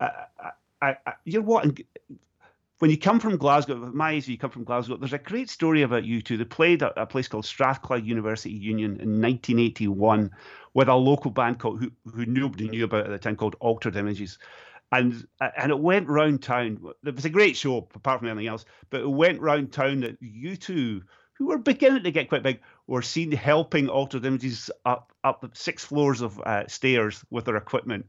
I, 0.00 0.10
I, 0.80 0.96
I, 1.06 1.12
you 1.24 1.40
know 1.40 1.46
what? 1.46 1.66
When 2.80 2.90
you 2.90 2.98
come 2.98 3.20
from 3.20 3.36
Glasgow, 3.36 3.76
my 3.94 4.12
age, 4.12 4.26
you 4.26 4.36
come 4.36 4.50
from 4.50 4.64
Glasgow. 4.64 4.96
There's 4.96 5.12
a 5.12 5.18
great 5.18 5.48
story 5.48 5.82
about 5.82 6.02
U2. 6.02 6.36
They 6.36 6.44
played 6.44 6.82
at 6.82 6.92
a 6.96 7.06
place 7.06 7.28
called 7.28 7.46
Strathclyde 7.46 8.04
University 8.04 8.50
Union 8.50 9.00
in 9.00 9.22
1981 9.22 10.30
with 10.74 10.88
a 10.88 10.94
local 10.94 11.30
band 11.30 11.60
called 11.60 11.80
who, 11.80 11.92
who 12.10 12.26
nobody 12.26 12.68
knew 12.68 12.84
about 12.84 13.04
at 13.06 13.10
the 13.10 13.18
time 13.18 13.36
called 13.36 13.54
Altered 13.60 13.94
Images, 13.94 14.38
and 14.90 15.24
and 15.40 15.70
it 15.70 15.78
went 15.78 16.08
round 16.08 16.42
town. 16.42 16.80
It 17.04 17.14
was 17.14 17.24
a 17.24 17.30
great 17.30 17.56
show, 17.56 17.88
apart 17.94 18.18
from 18.18 18.28
anything 18.28 18.48
else. 18.48 18.64
But 18.90 19.02
it 19.02 19.10
went 19.10 19.40
round 19.40 19.72
town 19.72 20.00
that 20.00 20.20
U2, 20.20 21.02
who 21.34 21.46
were 21.46 21.58
beginning 21.58 22.02
to 22.02 22.10
get 22.10 22.28
quite 22.28 22.42
big, 22.42 22.58
were 22.88 23.02
seen 23.02 23.30
helping 23.30 23.88
Altered 23.88 24.24
Images 24.24 24.68
up 24.84 25.12
up 25.22 25.40
the 25.40 25.50
six 25.52 25.84
floors 25.84 26.22
of 26.22 26.40
uh, 26.40 26.66
stairs 26.66 27.24
with 27.30 27.44
their 27.44 27.56
equipment. 27.56 28.06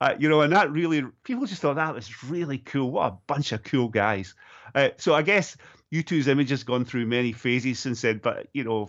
Uh, 0.00 0.14
you 0.18 0.28
know, 0.28 0.40
and 0.40 0.52
that 0.52 0.70
really, 0.70 1.04
people 1.24 1.46
just 1.46 1.60
thought 1.60 1.76
that 1.76 1.94
was 1.94 2.24
really 2.24 2.58
cool. 2.58 2.90
What 2.90 3.12
a 3.12 3.16
bunch 3.26 3.52
of 3.52 3.62
cool 3.62 3.88
guys. 3.88 4.34
Uh, 4.74 4.90
so 4.96 5.14
I 5.14 5.22
guess 5.22 5.56
U2's 5.92 6.28
image 6.28 6.50
has 6.50 6.64
gone 6.64 6.84
through 6.84 7.06
many 7.06 7.32
phases 7.32 7.78
since 7.78 8.00
then, 8.00 8.18
but, 8.22 8.46
you 8.54 8.64
know, 8.64 8.88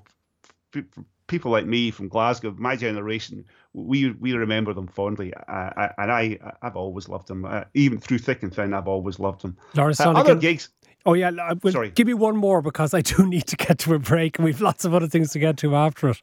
f- 0.74 0.84
f- 0.98 1.04
people 1.28 1.52
like 1.52 1.66
me 1.66 1.92
from 1.92 2.08
Glasgow, 2.08 2.56
my 2.58 2.76
generation, 2.76 3.44
we 3.74 4.12
we 4.12 4.34
remember 4.34 4.74
them 4.74 4.88
fondly. 4.88 5.34
Uh, 5.34 5.42
I, 5.50 5.90
and 5.98 6.12
I, 6.12 6.40
I've 6.62 6.76
always 6.76 7.08
loved 7.10 7.28
them. 7.28 7.46
Uh, 7.46 7.64
even 7.74 8.00
through 8.00 8.20
thick 8.20 8.44
and 8.44 8.54
thin, 8.54 8.74
I've 8.74 8.88
always 8.88 9.20
loved 9.20 9.42
them. 9.42 9.58
Lawrence 9.76 10.00
Uh, 10.00 10.12
other 10.12 10.36
gigs, 10.36 10.70
Oh 11.06 11.14
yeah, 11.14 11.32
well, 11.64 11.74
Sorry. 11.74 11.90
give 11.90 12.08
me 12.08 12.14
one 12.14 12.38
more 12.38 12.62
because 12.62 12.94
I 12.94 13.02
do 13.02 13.26
need 13.28 13.48
to 13.48 13.56
get 13.56 13.80
to 13.80 13.94
a 13.94 14.00
break, 14.00 14.38
and 14.38 14.46
we've 14.46 14.62
lots 14.62 14.86
of 14.86 14.94
other 14.94 15.08
things 15.08 15.32
to 15.32 15.40
get 15.40 15.58
to 15.58 15.76
after 15.76 16.10
it. 16.10 16.22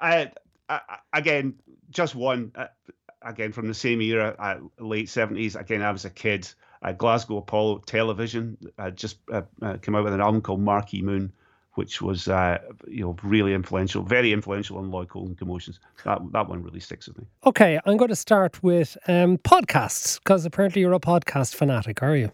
I, 0.00 0.30
I, 0.68 0.80
again, 1.12 1.54
just 1.90 2.14
one. 2.14 2.52
Uh, 2.54 2.66
again, 3.26 3.52
from 3.52 3.68
the 3.68 3.74
same 3.74 4.00
era, 4.00 4.34
uh, 4.38 4.56
late 4.82 5.08
seventies. 5.08 5.56
Again, 5.56 5.82
I 5.82 5.90
was 5.90 6.04
a 6.04 6.10
kid. 6.10 6.48
Uh, 6.82 6.92
Glasgow 6.92 7.38
Apollo 7.38 7.82
Television 7.86 8.56
uh, 8.78 8.90
just 8.90 9.18
uh, 9.32 9.42
uh, 9.62 9.76
came 9.78 9.94
out 9.94 10.04
with 10.04 10.12
an 10.12 10.20
album 10.20 10.40
called 10.40 10.60
Marquee 10.60 11.02
Moon, 11.02 11.32
which 11.74 12.00
was 12.02 12.28
uh, 12.28 12.58
you 12.86 13.02
know 13.02 13.16
really 13.22 13.54
influential, 13.54 14.02
very 14.02 14.32
influential 14.32 14.78
on 14.78 14.90
Lloyd 14.90 15.08
Cole 15.08 15.26
and 15.26 15.38
Commotions. 15.38 15.80
That 16.04 16.20
that 16.32 16.48
one 16.48 16.62
really 16.62 16.80
sticks 16.80 17.08
with 17.08 17.18
me. 17.18 17.26
Okay, 17.46 17.78
I'm 17.84 17.96
going 17.96 18.08
to 18.08 18.16
start 18.16 18.62
with 18.62 18.96
um, 19.08 19.38
podcasts 19.38 20.18
because 20.18 20.44
apparently 20.44 20.82
you're 20.82 20.92
a 20.92 21.00
podcast 21.00 21.54
fanatic, 21.54 22.02
are 22.02 22.16
you? 22.16 22.32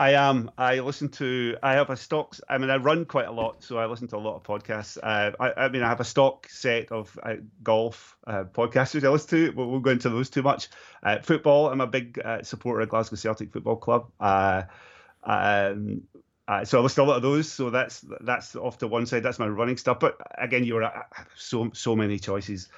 I 0.00 0.12
am. 0.12 0.50
I 0.56 0.80
listen 0.80 1.10
to. 1.10 1.58
I 1.62 1.74
have 1.74 1.90
a 1.90 1.96
stock. 1.96 2.34
I 2.48 2.56
mean, 2.56 2.70
I 2.70 2.78
run 2.78 3.04
quite 3.04 3.26
a 3.26 3.30
lot, 3.30 3.62
so 3.62 3.76
I 3.76 3.84
listen 3.84 4.08
to 4.08 4.16
a 4.16 4.18
lot 4.18 4.34
of 4.34 4.42
podcasts. 4.42 4.96
Uh, 4.96 5.32
I, 5.38 5.64
I, 5.64 5.68
mean, 5.68 5.82
I 5.82 5.88
have 5.90 6.00
a 6.00 6.04
stock 6.04 6.48
set 6.48 6.90
of 6.90 7.18
uh, 7.22 7.34
golf 7.62 8.16
uh, 8.26 8.44
podcasts 8.44 8.94
which 8.94 9.04
I 9.04 9.10
listen 9.10 9.28
to. 9.28 9.52
But 9.52 9.66
we'll 9.66 9.80
go 9.80 9.90
into 9.90 10.08
those 10.08 10.30
too 10.30 10.40
much. 10.40 10.68
Uh, 11.02 11.18
football. 11.18 11.68
I'm 11.68 11.82
a 11.82 11.86
big 11.86 12.18
uh, 12.18 12.42
supporter 12.42 12.80
of 12.80 12.88
Glasgow 12.88 13.16
Celtic 13.16 13.52
Football 13.52 13.76
Club. 13.76 14.10
Uh, 14.18 14.62
um, 15.22 16.00
so 16.64 16.78
I 16.78 16.82
listen 16.82 17.04
to 17.04 17.06
a 17.06 17.10
lot 17.10 17.16
of 17.16 17.22
those. 17.22 17.52
So 17.52 17.68
that's 17.68 18.02
that's 18.22 18.56
off 18.56 18.78
to 18.78 18.88
one 18.88 19.04
side. 19.04 19.22
That's 19.22 19.38
my 19.38 19.48
running 19.48 19.76
stuff. 19.76 20.00
But 20.00 20.16
again, 20.38 20.64
you 20.64 20.76
were 20.76 20.90
so 21.36 21.72
so 21.74 21.94
many 21.94 22.18
choices. 22.18 22.70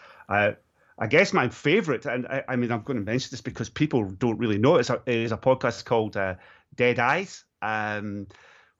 I 0.98 1.06
guess 1.06 1.32
my 1.32 1.48
favourite, 1.48 2.04
and 2.04 2.26
I, 2.26 2.44
I, 2.48 2.56
mean, 2.56 2.70
I'm 2.70 2.82
going 2.82 2.98
to 2.98 3.04
mention 3.04 3.30
this 3.30 3.40
because 3.40 3.68
people 3.68 4.04
don't 4.04 4.38
really 4.38 4.58
know 4.58 4.76
it, 4.76 4.80
is 4.80 4.90
a, 4.90 5.02
is 5.06 5.32
a 5.32 5.37
podcast 5.37 5.85
called 5.85 6.16
uh, 6.16 6.35
Dead 6.74 6.98
Eyes, 6.98 7.44
um, 7.61 8.26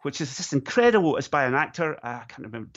which 0.02 0.20
is 0.20 0.37
just 0.37 0.52
incredible. 0.52 1.16
It's 1.16 1.28
by 1.28 1.44
an 1.44 1.55
actor. 1.55 1.94
Uh, 2.05 2.20
I 2.22 2.24
can't 2.28 2.46
remember 2.46 2.70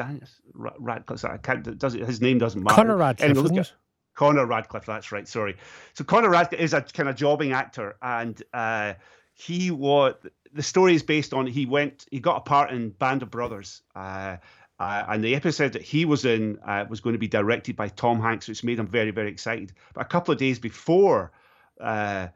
Ratliff. 0.55 1.25
I 1.29 1.37
can't. 1.37 1.77
Does 1.77 1.95
it, 1.95 2.05
his 2.05 2.21
name 2.21 2.37
doesn't 2.37 2.63
matter. 2.63 2.75
Connor 2.75 2.97
Ratliff? 2.97 3.71
Connor 4.15 4.47
Ratliff. 4.47 4.85
That's 4.85 5.11
right. 5.11 5.27
Sorry. 5.27 5.57
So 5.93 6.03
Connor 6.03 6.29
Ratliff 6.29 6.53
is 6.53 6.73
a 6.73 6.81
kind 6.81 7.09
of 7.09 7.15
jobbing 7.15 7.51
actor, 7.51 7.95
and 8.01 8.41
uh, 8.53 8.93
he 9.33 9.71
was. 9.71 10.15
The 10.53 10.63
story 10.63 10.95
is 10.95 11.03
based 11.03 11.33
on 11.33 11.47
he 11.47 11.65
went. 11.65 12.05
He 12.11 12.19
got 12.19 12.37
a 12.37 12.41
part 12.41 12.71
in 12.71 12.91
Band 12.91 13.23
of 13.23 13.31
Brothers. 13.31 13.81
Uh, 13.95 14.37
uh, 14.77 15.05
and 15.07 15.23
the 15.23 15.35
episode 15.35 15.73
that 15.73 15.81
he 15.81 16.03
was 16.03 16.25
in 16.25 16.59
uh, 16.65 16.85
was 16.89 16.99
going 16.99 17.13
to 17.13 17.19
be 17.19 17.27
directed 17.27 17.75
by 17.75 17.87
Tom 17.87 18.21
Hanks, 18.21 18.47
which 18.47 18.63
made 18.63 18.77
him 18.77 18.87
very, 18.87 19.11
very 19.11 19.29
excited. 19.29 19.71
But 19.93 20.01
a 20.01 20.05
couple 20.05 20.33
of 20.33 20.37
days 20.37 20.59
before 20.59 21.31
uh, 21.79 22.27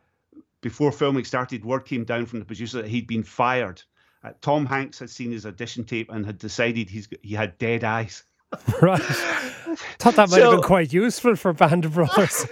before 0.62 0.92
filming 0.92 1.26
started, 1.26 1.66
word 1.66 1.86
came 1.86 2.04
down 2.04 2.26
from 2.26 2.40
the 2.40 2.46
producer 2.46 2.82
that 2.82 2.90
he'd 2.90 3.08
been 3.08 3.24
fired. 3.24 3.82
Uh, 4.24 4.32
Tom 4.42 4.66
Hanks 4.66 5.00
had 5.00 5.10
seen 5.10 5.32
his 5.32 5.46
audition 5.46 5.86
tape 5.86 6.12
and 6.12 6.26
had 6.26 6.38
decided 6.38 6.90
he's 6.90 7.08
he 7.22 7.36
had 7.36 7.58
dead 7.58 7.84
eyes. 7.84 8.24
right. 8.82 9.02
Thought 10.00 10.16
that 10.16 10.30
might 10.30 10.38
so, 10.38 10.52
have 10.52 10.60
been 10.60 10.68
quite 10.68 10.92
useful 10.92 11.36
for 11.36 11.54
Band 11.54 11.86
of 11.86 11.94
Brothers. 11.94 12.46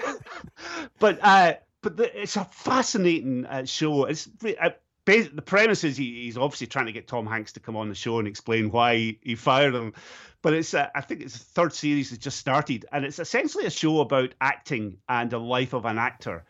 but 0.99 1.19
uh, 1.21 1.55
but 1.81 1.97
the, 1.97 2.21
it's 2.21 2.37
a 2.37 2.45
fascinating 2.45 3.45
uh, 3.45 3.65
show. 3.65 4.05
It's 4.05 4.29
uh, 4.43 4.69
the 5.05 5.43
premise 5.45 5.83
is 5.83 5.97
he, 5.97 6.23
he's 6.23 6.37
obviously 6.37 6.67
trying 6.67 6.85
to 6.85 6.91
get 6.91 7.07
Tom 7.07 7.25
Hanks 7.25 7.53
to 7.53 7.59
come 7.59 7.75
on 7.75 7.89
the 7.89 7.95
show 7.95 8.19
and 8.19 8.27
explain 8.27 8.71
why 8.71 8.95
he, 8.95 9.19
he 9.21 9.35
fired 9.35 9.73
him. 9.73 9.93
But 10.41 10.53
it's 10.53 10.73
uh, 10.73 10.87
I 10.95 11.01
think 11.01 11.21
it's 11.21 11.37
the 11.37 11.45
third 11.45 11.73
series 11.73 12.11
has 12.11 12.19
just 12.19 12.37
started, 12.37 12.85
and 12.91 13.03
it's 13.03 13.19
essentially 13.19 13.65
a 13.65 13.71
show 13.71 13.99
about 13.99 14.35
acting 14.39 14.97
and 15.09 15.29
the 15.29 15.39
life 15.39 15.73
of 15.73 15.85
an 15.85 15.97
actor. 15.97 16.45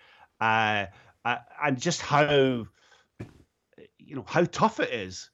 Uh, 1.27 1.31
uh, 1.31 1.37
and 1.65 1.79
just 1.79 2.01
how 2.01 2.65
you 3.99 4.15
know 4.15 4.23
how 4.25 4.45
tough 4.45 4.79
it 4.79 4.91
is. 4.91 5.29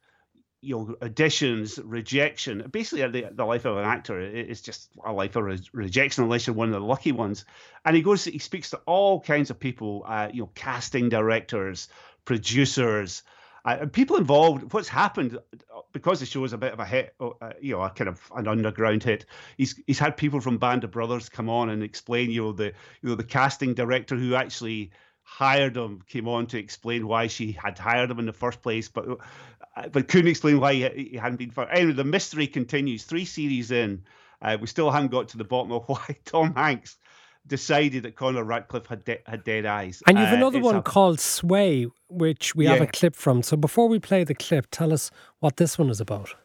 You 0.61 0.75
know 0.77 0.95
auditions 1.01 1.79
rejection 1.83 2.69
basically 2.71 3.21
the, 3.21 3.29
the 3.33 3.45
life 3.45 3.65
of 3.65 3.77
an 3.77 3.83
actor 3.83 4.19
is 4.19 4.61
just 4.61 4.89
a 5.05 5.11
life 5.11 5.35
of 5.35 5.43
re- 5.43 5.59
rejection 5.73 6.23
unless 6.23 6.47
you're 6.47 6.55
one 6.55 6.69
of 6.69 6.73
the 6.73 6.79
lucky 6.79 7.11
ones. 7.11 7.45
And 7.85 7.95
he 7.95 8.01
goes 8.01 8.23
he 8.23 8.39
speaks 8.39 8.69
to 8.69 8.77
all 8.85 9.19
kinds 9.19 9.49
of 9.49 9.59
people 9.59 10.03
uh, 10.07 10.29
you 10.33 10.41
know 10.41 10.51
casting 10.55 11.09
directors 11.09 11.89
producers 12.25 13.23
uh, 13.65 13.77
and 13.81 13.93
people 13.93 14.15
involved. 14.15 14.73
What's 14.73 14.87
happened 14.87 15.37
because 15.91 16.21
the 16.21 16.25
show 16.25 16.43
is 16.45 16.53
a 16.53 16.57
bit 16.57 16.73
of 16.73 16.79
a 16.79 16.85
hit 16.85 17.13
uh, 17.19 17.51
you 17.61 17.75
know 17.75 17.81
a 17.81 17.89
kind 17.89 18.07
of 18.07 18.21
an 18.35 18.47
underground 18.47 19.03
hit 19.03 19.25
he's 19.57 19.79
he's 19.85 19.99
had 19.99 20.15
people 20.17 20.39
from 20.39 20.57
band 20.57 20.85
of 20.85 20.91
brothers 20.91 21.29
come 21.29 21.49
on 21.49 21.69
and 21.69 21.83
explain 21.83 22.31
you 22.31 22.41
know 22.41 22.51
the 22.53 22.71
you 23.01 23.09
know 23.09 23.15
the 23.15 23.23
casting 23.23 23.73
director 23.73 24.15
who 24.15 24.33
actually 24.33 24.91
hired 25.23 25.75
him 25.75 26.01
came 26.07 26.27
on 26.27 26.45
to 26.47 26.59
explain 26.59 27.07
why 27.07 27.27
she 27.27 27.51
had 27.51 27.77
hired 27.77 28.11
him 28.11 28.19
in 28.19 28.25
the 28.25 28.33
first 28.33 28.61
place, 28.61 28.87
but 28.87 29.07
uh, 29.75 29.87
but 29.89 30.07
couldn't 30.07 30.29
explain 30.29 30.59
why 30.59 30.73
he, 30.73 31.09
he 31.11 31.17
hadn't 31.17 31.37
been 31.37 31.51
fired. 31.51 31.69
Anyway, 31.71 31.93
the 31.93 32.03
mystery 32.03 32.45
continues. 32.45 33.03
Three 33.03 33.25
series 33.25 33.71
in, 33.71 34.03
uh, 34.41 34.57
we 34.59 34.67
still 34.67 34.91
haven't 34.91 35.11
got 35.11 35.29
to 35.29 35.37
the 35.37 35.43
bottom 35.43 35.71
of 35.71 35.83
why 35.87 36.17
Tom 36.25 36.53
Hanks 36.55 36.97
decided 37.45 38.03
that 38.03 38.15
Connor 38.15 38.45
Ratliff 38.45 38.87
had 38.87 39.03
de- 39.03 39.21
had 39.25 39.43
dead 39.43 39.65
eyes. 39.65 40.01
And 40.07 40.17
you've 40.17 40.29
uh, 40.29 40.35
another 40.35 40.59
one 40.59 40.75
a... 40.75 40.81
called 40.81 41.19
Sway, 41.19 41.87
which 42.09 42.55
we 42.55 42.65
yeah. 42.65 42.73
have 42.73 42.81
a 42.81 42.87
clip 42.87 43.15
from. 43.15 43.43
So 43.43 43.57
before 43.57 43.87
we 43.87 43.99
play 43.99 44.23
the 44.23 44.35
clip, 44.35 44.67
tell 44.71 44.93
us 44.93 45.11
what 45.39 45.57
this 45.57 45.77
one 45.77 45.89
is 45.89 45.99
about. 45.99 46.35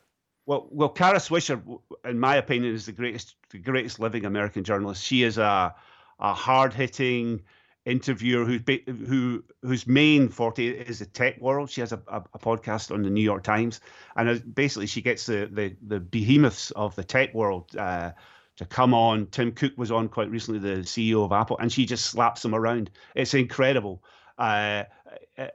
Well, 0.46 0.66
well, 0.70 0.88
Kara 0.88 1.18
Swisher, 1.18 1.62
in 2.06 2.18
my 2.18 2.36
opinion, 2.36 2.74
is 2.74 2.86
the 2.86 2.92
greatest, 2.92 3.36
the 3.50 3.58
greatest 3.58 4.00
living 4.00 4.24
American 4.24 4.64
journalist. 4.64 5.04
She 5.04 5.22
is 5.22 5.36
a, 5.36 5.74
a 6.18 6.32
hard 6.32 6.72
hitting, 6.72 7.42
interviewer 7.88 8.44
who's 8.44 8.61
who 8.87 9.42
whose 9.62 9.87
main 9.87 10.29
forte 10.29 10.66
is 10.66 10.98
the 10.98 11.07
tech 11.07 11.40
world. 11.40 11.70
She 11.70 11.81
has 11.81 11.92
a, 11.92 12.01
a, 12.09 12.22
a 12.35 12.38
podcast 12.38 12.92
on 12.92 13.03
the 13.03 13.11
New 13.11 13.22
York 13.22 13.42
Times, 13.42 13.81
and 14.16 14.55
basically 14.55 14.87
she 14.87 15.03
gets 15.03 15.27
the 15.27 15.48
the, 15.51 15.77
the 15.87 16.01
behemoths 16.01 16.70
of 16.72 16.94
the 16.94 17.05
tech 17.05 17.35
world 17.35 17.74
uh, 17.77 18.12
to 18.57 18.64
come 18.64 18.92
on. 18.94 19.27
Tim 19.27 19.53
Cook 19.53 19.72
was 19.77 19.90
on 19.90 20.09
quite 20.09 20.31
recently, 20.31 20.61
the 20.61 20.83
CEO 20.83 21.24
of 21.24 21.33
Apple, 21.33 21.59
and 21.59 21.72
she 21.72 21.87
just 21.87 22.07
slaps 22.07 22.42
them 22.42 22.55
around. 22.55 22.90
It's 23.14 23.35
incredible. 23.35 24.03
Uh, 24.37 24.85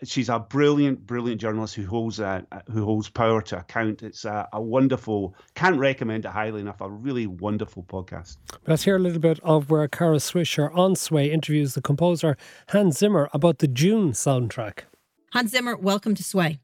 she's 0.04 0.30
a 0.30 0.39
brilliant, 0.39 1.06
brilliant 1.06 1.41
journalist 1.41 1.76
who 1.76 1.86
holds 1.86 2.19
uh, 2.19 2.41
who 2.71 2.86
holds 2.86 3.10
power 3.10 3.41
to 3.41 3.60
account. 3.60 4.04
It's 4.04 4.26
a, 4.26 4.47
a, 4.54 4.62
wonderful. 4.62 5.36
Can't 5.56 5.78
recommend 5.78 6.26
it 6.26 6.30
highly 6.30 6.62
enough. 6.62 6.82
A 6.82 6.89
really 6.89 7.28
wonderful 7.28 7.84
podcast. 7.84 8.38
Let's 8.67 8.84
hear 8.84 8.95
a 8.95 8.99
little 8.99 9.19
bit 9.19 9.39
of 9.43 9.69
where 9.69 9.88
Kara 9.88 10.17
Swisher 10.17 10.76
on 10.76 10.95
Sway 10.95 11.32
interviews 11.32 11.73
the 11.73 11.82
composer 11.82 12.38
Hans 12.69 12.97
Zimmer 12.97 13.30
about 13.34 13.60
the 13.60 13.67
Dune 13.67 14.12
soundtrack. 14.12 14.84
Hans 15.32 15.52
Zimmer, 15.52 15.76
welcome 15.76 16.15
to 16.15 16.23
Sway. 16.23 16.60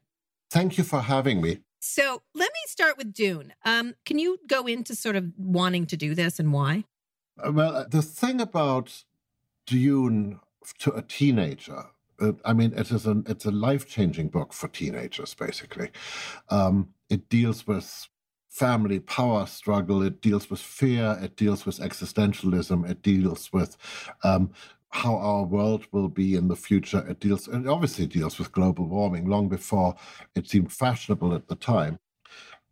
Thank 0.50 0.78
you 0.78 0.84
for 0.84 1.00
having 1.00 1.40
me. 1.40 1.58
So 1.80 2.22
let 2.34 2.50
me 2.52 2.60
start 2.66 2.98
with 2.98 3.12
Dune. 3.12 3.54
Um, 3.64 3.94
can 4.04 4.18
you 4.18 4.38
go 4.46 4.66
into 4.66 4.94
sort 4.94 5.16
of 5.16 5.32
wanting 5.38 5.86
to 5.86 5.96
do 5.96 6.14
this 6.14 6.38
and 6.38 6.52
why? 6.52 6.84
Uh, 7.42 7.52
well, 7.52 7.86
the 7.88 8.02
thing 8.02 8.40
about 8.40 9.04
Dune 9.66 10.40
to 10.78 10.92
a 10.92 11.02
teenager 11.02 11.86
uh, 12.20 12.32
I 12.44 12.52
mean, 12.52 12.72
it 12.76 12.90
is 12.90 13.06
an 13.06 13.24
it's 13.26 13.46
a 13.46 13.50
life 13.50 13.88
changing 13.88 14.28
book 14.28 14.52
for 14.52 14.68
teenagers. 14.68 15.34
Basically, 15.34 15.90
um, 16.50 16.90
it 17.08 17.28
deals 17.28 17.66
with 17.66 18.08
family 18.48 19.00
power 19.00 19.46
struggle. 19.46 20.02
It 20.02 20.20
deals 20.20 20.50
with 20.50 20.60
fear. 20.60 21.18
It 21.22 21.36
deals 21.36 21.64
with 21.64 21.78
existentialism. 21.78 22.88
It 22.88 23.02
deals 23.02 23.52
with 23.52 23.76
um, 24.24 24.52
how 24.90 25.16
our 25.16 25.44
world 25.44 25.86
will 25.92 26.08
be 26.08 26.34
in 26.34 26.48
the 26.48 26.56
future. 26.56 27.06
It 27.08 27.20
deals, 27.20 27.48
and 27.48 27.68
obviously 27.68 28.06
deals 28.06 28.38
with 28.38 28.52
global 28.52 28.86
warming 28.86 29.26
long 29.26 29.48
before 29.48 29.94
it 30.34 30.48
seemed 30.48 30.72
fashionable 30.72 31.34
at 31.34 31.48
the 31.48 31.56
time, 31.56 31.98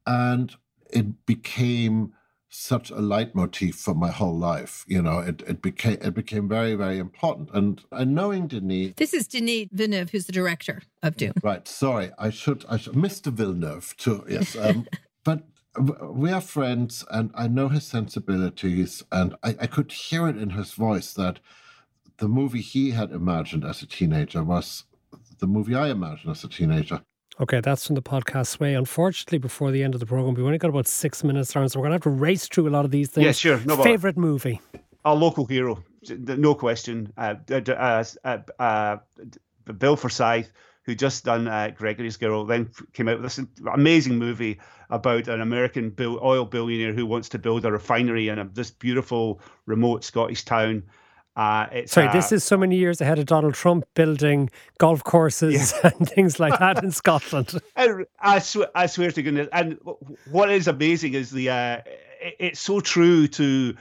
and 0.06 0.54
it 0.90 1.26
became 1.26 2.12
such 2.48 2.90
a 2.90 2.96
leitmotif 2.96 3.74
for 3.74 3.94
my 3.94 4.10
whole 4.10 4.36
life. 4.36 4.84
You 4.88 5.02
know, 5.02 5.18
it, 5.18 5.42
it 5.46 5.62
became 5.62 5.98
it 6.00 6.14
became 6.14 6.48
very 6.48 6.74
very 6.74 6.98
important. 6.98 7.50
And 7.52 7.82
and 7.92 8.14
knowing 8.14 8.46
Denis, 8.46 8.94
this 8.96 9.14
is 9.14 9.26
Denis 9.28 9.68
Villeneuve, 9.72 10.10
who's 10.10 10.26
the 10.26 10.32
director 10.32 10.82
of 11.02 11.16
Dune. 11.16 11.34
Right. 11.42 11.66
Sorry, 11.68 12.10
I 12.18 12.30
should 12.30 12.64
I 12.68 12.76
should 12.78 12.94
Mr. 12.94 13.32
Villeneuve 13.32 13.96
too. 13.96 14.24
Yes. 14.28 14.56
Um, 14.56 14.86
but 15.24 15.44
we 16.10 16.32
are 16.32 16.40
friends, 16.40 17.04
and 17.10 17.30
I 17.34 17.46
know 17.46 17.68
his 17.68 17.84
sensibilities, 17.84 19.04
and 19.12 19.36
I, 19.42 19.54
I 19.60 19.66
could 19.66 19.92
hear 19.92 20.28
it 20.28 20.36
in 20.36 20.50
his 20.50 20.72
voice 20.72 21.12
that 21.14 21.40
the 22.16 22.28
movie 22.28 22.62
he 22.62 22.90
had 22.90 23.12
imagined 23.12 23.64
as 23.64 23.82
a 23.82 23.86
teenager 23.86 24.42
was 24.42 24.84
the 25.38 25.46
movie 25.46 25.74
I 25.74 25.88
imagined 25.88 26.32
as 26.32 26.42
a 26.42 26.48
teenager. 26.48 27.02
Okay, 27.40 27.60
that's 27.60 27.86
from 27.86 27.94
the 27.94 28.02
podcast 28.02 28.48
Sway. 28.48 28.74
Unfortunately, 28.74 29.38
before 29.38 29.70
the 29.70 29.84
end 29.84 29.94
of 29.94 30.00
the 30.00 30.06
program, 30.06 30.34
we've 30.34 30.44
only 30.44 30.58
got 30.58 30.70
about 30.70 30.88
six 30.88 31.22
minutes 31.22 31.54
around, 31.54 31.68
so 31.68 31.78
we're 31.78 31.84
going 31.84 31.90
to 31.90 31.94
have 31.94 32.02
to 32.02 32.10
race 32.10 32.48
through 32.48 32.68
a 32.68 32.70
lot 32.70 32.84
of 32.84 32.90
these 32.90 33.10
things. 33.10 33.24
Yeah, 33.24 33.32
sure. 33.32 33.60
No 33.64 33.76
Favorite 33.76 34.16
movie? 34.16 34.60
Our 35.04 35.14
local 35.14 35.44
hero, 35.44 35.84
no 36.10 36.54
question. 36.56 37.12
Uh, 37.16 37.36
uh, 37.48 38.04
uh, 38.24 38.38
uh, 38.58 38.96
Bill 39.78 39.94
Forsyth, 39.96 40.50
who 40.82 40.96
just 40.96 41.24
done 41.24 41.46
uh, 41.46 41.70
Gregory's 41.76 42.16
Girl, 42.16 42.44
then 42.44 42.70
came 42.92 43.08
out 43.08 43.22
with 43.22 43.32
this 43.32 43.46
amazing 43.72 44.18
movie 44.18 44.58
about 44.90 45.28
an 45.28 45.40
American 45.40 45.94
oil 46.00 46.44
billionaire 46.44 46.92
who 46.92 47.06
wants 47.06 47.28
to 47.28 47.38
build 47.38 47.64
a 47.64 47.70
refinery 47.70 48.28
in 48.28 48.40
a, 48.40 48.48
this 48.48 48.72
beautiful 48.72 49.40
remote 49.66 50.02
Scottish 50.02 50.44
town. 50.44 50.82
Uh, 51.38 51.86
Sorry, 51.86 52.08
uh, 52.08 52.12
this 52.12 52.32
is 52.32 52.42
so 52.42 52.56
many 52.56 52.74
years 52.74 53.00
ahead 53.00 53.20
of 53.20 53.26
Donald 53.26 53.54
Trump 53.54 53.84
building 53.94 54.50
golf 54.78 55.04
courses 55.04 55.72
yeah. 55.72 55.92
and 55.98 56.08
things 56.08 56.40
like 56.40 56.58
that 56.58 56.82
in 56.82 56.90
Scotland. 56.90 57.60
I, 57.76 58.04
I, 58.18 58.38
swear, 58.40 58.66
I 58.74 58.86
swear 58.86 59.12
to 59.12 59.22
goodness. 59.22 59.46
And 59.52 59.78
what 60.32 60.50
is 60.50 60.66
amazing 60.66 61.14
is 61.14 61.30
the 61.30 61.48
uh, 61.48 61.76
it, 62.20 62.36
it's 62.40 62.60
so 62.60 62.80
true 62.80 63.28
to 63.28 63.76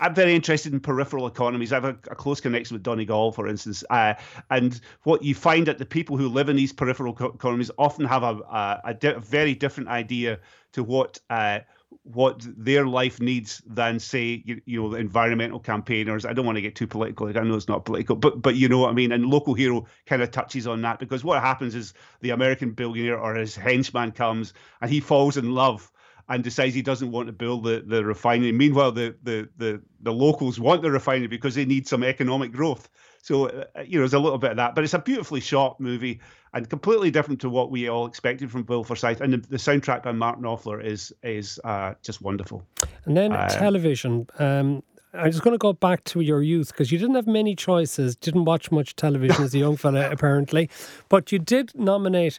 I'm 0.00 0.14
very 0.14 0.34
interested 0.34 0.72
in 0.72 0.80
peripheral 0.80 1.28
economies. 1.28 1.72
I 1.72 1.76
have 1.76 1.84
a, 1.84 1.96
a 2.10 2.16
close 2.16 2.40
connection 2.40 2.74
with 2.74 2.82
Donegal, 2.82 3.30
for 3.32 3.46
instance. 3.46 3.84
Uh, 3.88 4.14
and 4.50 4.80
what 5.04 5.22
you 5.22 5.36
find 5.36 5.66
that 5.66 5.78
the 5.78 5.86
people 5.86 6.16
who 6.16 6.28
live 6.28 6.48
in 6.48 6.56
these 6.56 6.72
peripheral 6.72 7.12
co- 7.12 7.26
economies 7.26 7.70
often 7.78 8.04
have 8.06 8.24
a, 8.24 8.40
a, 8.50 8.80
a, 8.86 8.94
di- 8.94 9.14
a 9.14 9.20
very 9.20 9.54
different 9.54 9.90
idea 9.90 10.40
to 10.72 10.82
what 10.82 11.20
uh, 11.28 11.60
what 12.02 12.44
their 12.56 12.86
life 12.86 13.20
needs 13.20 13.62
than 13.66 13.98
say 13.98 14.42
you, 14.44 14.60
you 14.64 14.80
know 14.80 14.88
the 14.90 14.96
environmental 14.96 15.58
campaigners 15.58 16.24
i 16.24 16.32
don't 16.32 16.46
want 16.46 16.56
to 16.56 16.62
get 16.62 16.74
too 16.74 16.86
political 16.86 17.26
i 17.28 17.32
know 17.32 17.54
it's 17.54 17.68
not 17.68 17.84
political 17.84 18.16
but 18.16 18.40
but 18.40 18.54
you 18.54 18.68
know 18.68 18.78
what 18.78 18.90
i 18.90 18.92
mean 18.92 19.12
and 19.12 19.26
local 19.26 19.54
hero 19.54 19.84
kind 20.06 20.22
of 20.22 20.30
touches 20.30 20.66
on 20.66 20.80
that 20.82 20.98
because 20.98 21.24
what 21.24 21.40
happens 21.40 21.74
is 21.74 21.92
the 22.20 22.30
american 22.30 22.72
billionaire 22.72 23.18
or 23.18 23.34
his 23.34 23.56
henchman 23.56 24.12
comes 24.12 24.54
and 24.80 24.90
he 24.90 25.00
falls 25.00 25.36
in 25.36 25.52
love 25.52 25.90
and 26.30 26.44
decides 26.44 26.74
he 26.74 26.82
doesn't 26.82 27.10
want 27.10 27.26
to 27.26 27.32
build 27.32 27.64
the, 27.64 27.82
the 27.84 28.04
refinery. 28.04 28.52
Meanwhile, 28.52 28.92
the, 28.92 29.16
the, 29.24 29.48
the, 29.56 29.82
the 30.00 30.12
locals 30.12 30.60
want 30.60 30.80
the 30.80 30.90
refinery 30.90 31.26
because 31.26 31.56
they 31.56 31.64
need 31.64 31.88
some 31.88 32.04
economic 32.04 32.52
growth. 32.52 32.88
So, 33.22 33.46
uh, 33.48 33.64
you 33.86 33.98
know, 33.98 34.00
there's 34.00 34.14
a 34.14 34.18
little 34.18 34.38
bit 34.38 34.52
of 34.52 34.56
that. 34.56 34.74
But 34.74 34.84
it's 34.84 34.94
a 34.94 34.98
beautifully 34.98 35.40
shot 35.40 35.78
movie 35.80 36.20
and 36.54 36.68
completely 36.68 37.10
different 37.10 37.40
to 37.42 37.50
what 37.50 37.70
we 37.70 37.88
all 37.88 38.06
expected 38.06 38.50
from 38.50 38.62
Bill 38.62 38.82
Forsyth. 38.82 39.20
And 39.20 39.34
the, 39.34 39.38
the 39.38 39.56
soundtrack 39.56 40.02
by 40.02 40.12
Martin 40.12 40.44
Knopfler 40.44 40.84
is 40.84 41.12
is 41.22 41.60
uh, 41.64 41.94
just 42.02 42.22
wonderful. 42.22 42.64
And 43.04 43.16
then 43.16 43.32
uh, 43.32 43.48
television. 43.48 44.26
Um, 44.38 44.82
I'm 45.12 45.30
just 45.30 45.42
going 45.42 45.54
to 45.54 45.58
go 45.58 45.72
back 45.72 46.04
to 46.04 46.20
your 46.20 46.40
youth 46.40 46.68
because 46.68 46.92
you 46.92 46.98
didn't 46.98 47.16
have 47.16 47.26
many 47.26 47.56
choices, 47.56 48.14
didn't 48.14 48.44
watch 48.44 48.70
much 48.70 48.94
television 48.94 49.44
as 49.44 49.54
a 49.54 49.58
young 49.58 49.76
fella, 49.76 50.08
apparently. 50.12 50.70
But 51.08 51.32
you 51.32 51.40
did 51.40 51.72
nominate 51.74 52.38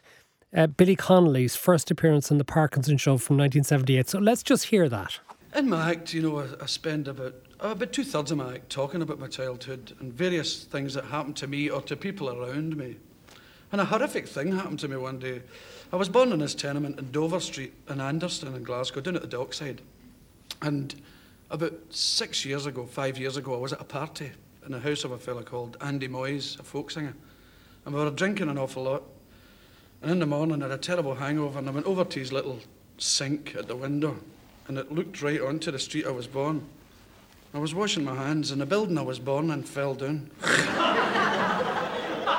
uh, 0.56 0.68
Billy 0.68 0.96
Connolly's 0.96 1.54
first 1.54 1.90
appearance 1.90 2.30
on 2.30 2.38
The 2.38 2.44
Parkinson 2.44 2.96
Show 2.96 3.18
from 3.18 3.36
1978. 3.36 4.08
So 4.08 4.18
let's 4.18 4.42
just 4.42 4.66
hear 4.66 4.88
that. 4.88 5.20
In 5.54 5.68
my 5.68 5.90
act, 5.90 6.14
you 6.14 6.22
know, 6.22 6.40
I, 6.40 6.46
I 6.62 6.66
spend 6.66 7.08
about 7.08 7.34
about 7.70 7.92
two 7.92 8.02
thirds 8.02 8.32
of 8.32 8.38
my 8.38 8.54
act 8.54 8.70
talking 8.70 9.02
about 9.02 9.20
my 9.20 9.28
childhood 9.28 9.94
and 10.00 10.12
various 10.12 10.64
things 10.64 10.94
that 10.94 11.04
happened 11.04 11.36
to 11.36 11.46
me 11.46 11.70
or 11.70 11.80
to 11.82 11.96
people 11.96 12.28
around 12.28 12.76
me. 12.76 12.96
And 13.70 13.80
a 13.80 13.84
horrific 13.84 14.26
thing 14.26 14.52
happened 14.52 14.80
to 14.80 14.88
me 14.88 14.96
one 14.96 15.20
day. 15.20 15.42
I 15.92 15.96
was 15.96 16.08
born 16.08 16.32
in 16.32 16.40
this 16.40 16.54
tenement 16.54 16.98
in 16.98 17.12
Dover 17.12 17.40
Street 17.40 17.72
in 17.88 18.00
Anderston 18.00 18.54
in 18.54 18.64
Glasgow, 18.64 19.00
down 19.00 19.16
at 19.16 19.22
the 19.22 19.28
dockside. 19.28 19.80
And 20.60 20.94
about 21.50 21.72
six 21.90 22.44
years 22.44 22.66
ago, 22.66 22.84
five 22.84 23.16
years 23.16 23.36
ago, 23.36 23.54
I 23.54 23.58
was 23.58 23.72
at 23.72 23.80
a 23.80 23.84
party 23.84 24.32
in 24.66 24.72
the 24.72 24.80
house 24.80 25.04
of 25.04 25.12
a 25.12 25.18
fella 25.18 25.42
called 25.42 25.76
Andy 25.80 26.08
Moyes, 26.08 26.58
a 26.58 26.62
folk 26.62 26.90
singer. 26.90 27.14
And 27.86 27.94
we 27.94 28.02
were 28.02 28.10
drinking 28.10 28.48
an 28.48 28.58
awful 28.58 28.82
lot. 28.82 29.04
And 30.02 30.10
in 30.10 30.18
the 30.18 30.26
morning, 30.26 30.62
I 30.62 30.68
had 30.68 30.78
a 30.78 30.78
terrible 30.78 31.14
hangover, 31.14 31.60
and 31.60 31.68
I 31.68 31.72
went 31.72 31.86
over 31.86 32.04
to 32.04 32.18
his 32.18 32.32
little 32.32 32.58
sink 32.98 33.54
at 33.56 33.68
the 33.68 33.76
window, 33.76 34.16
and 34.66 34.76
it 34.76 34.90
looked 34.90 35.22
right 35.22 35.40
onto 35.40 35.70
the 35.70 35.78
street 35.78 36.06
I 36.06 36.10
was 36.10 36.26
born. 36.26 36.66
I 37.54 37.58
was 37.58 37.74
washing 37.74 38.04
my 38.04 38.14
hands, 38.14 38.50
in 38.50 38.60
the 38.60 38.66
building 38.66 38.96
I 38.96 39.02
was 39.02 39.18
born 39.18 39.50
in 39.50 39.62
fell 39.62 39.94
down. 39.94 40.30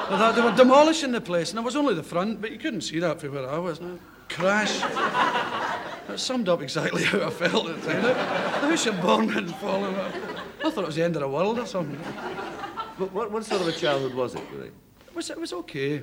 well, 0.10 0.34
they 0.34 0.42
were 0.42 0.56
demolishing 0.56 1.12
the 1.12 1.22
place, 1.22 1.52
and 1.52 1.60
it 1.60 1.64
was 1.64 1.76
only 1.76 1.94
the 1.94 2.02
front, 2.02 2.42
but 2.42 2.52
you 2.52 2.58
couldn't 2.58 2.82
see 2.82 2.98
that 3.00 3.22
from 3.22 3.36
where 3.36 3.48
I 3.48 3.60
was. 3.60 3.80
No. 3.80 4.00
Crash. 4.30 4.80
That 4.80 6.20
summed 6.20 6.50
up 6.50 6.64
exactly 6.64 7.04
how 7.04 7.28
I 7.28 7.30
felt 7.30 7.70
at 7.70 7.82
the 7.82 7.94
time. 7.94 8.02
The 8.02 8.14
house 8.14 8.86
you're 8.86 8.96
born 8.96 9.38
in 9.38 9.50
falling. 9.50 9.96
I 9.96 10.72
thought 10.72 10.80
it 10.80 10.88
was 10.88 10.96
the 10.96 11.04
end 11.04 11.16
of 11.16 11.22
the 11.22 11.30
world 11.30 11.60
or 11.60 11.68
something. 11.68 12.00
But 12.98 13.14
what, 13.14 13.32
what 13.32 13.46
sort 13.46 13.62
of 13.62 13.68
a 13.68 13.72
childhood 13.72 14.16
was 14.16 14.34
it, 14.34 14.42
really? 14.52 14.68
It 14.68 15.16
was, 15.16 15.30
it 15.30 15.40
was 15.40 15.54
okay. 15.54 16.02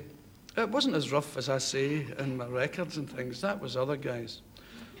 It 0.55 0.69
wasn't 0.69 0.95
as 0.95 1.11
rough 1.11 1.35
as 1.35 1.49
I 1.49 1.57
say 1.57 2.07
in 2.17 2.37
my 2.37 2.45
records 2.45 2.95
and 2.95 3.09
things. 3.09 3.41
That 3.41 3.59
was 3.59 3.75
other 3.75 3.97
guys. 3.97 4.41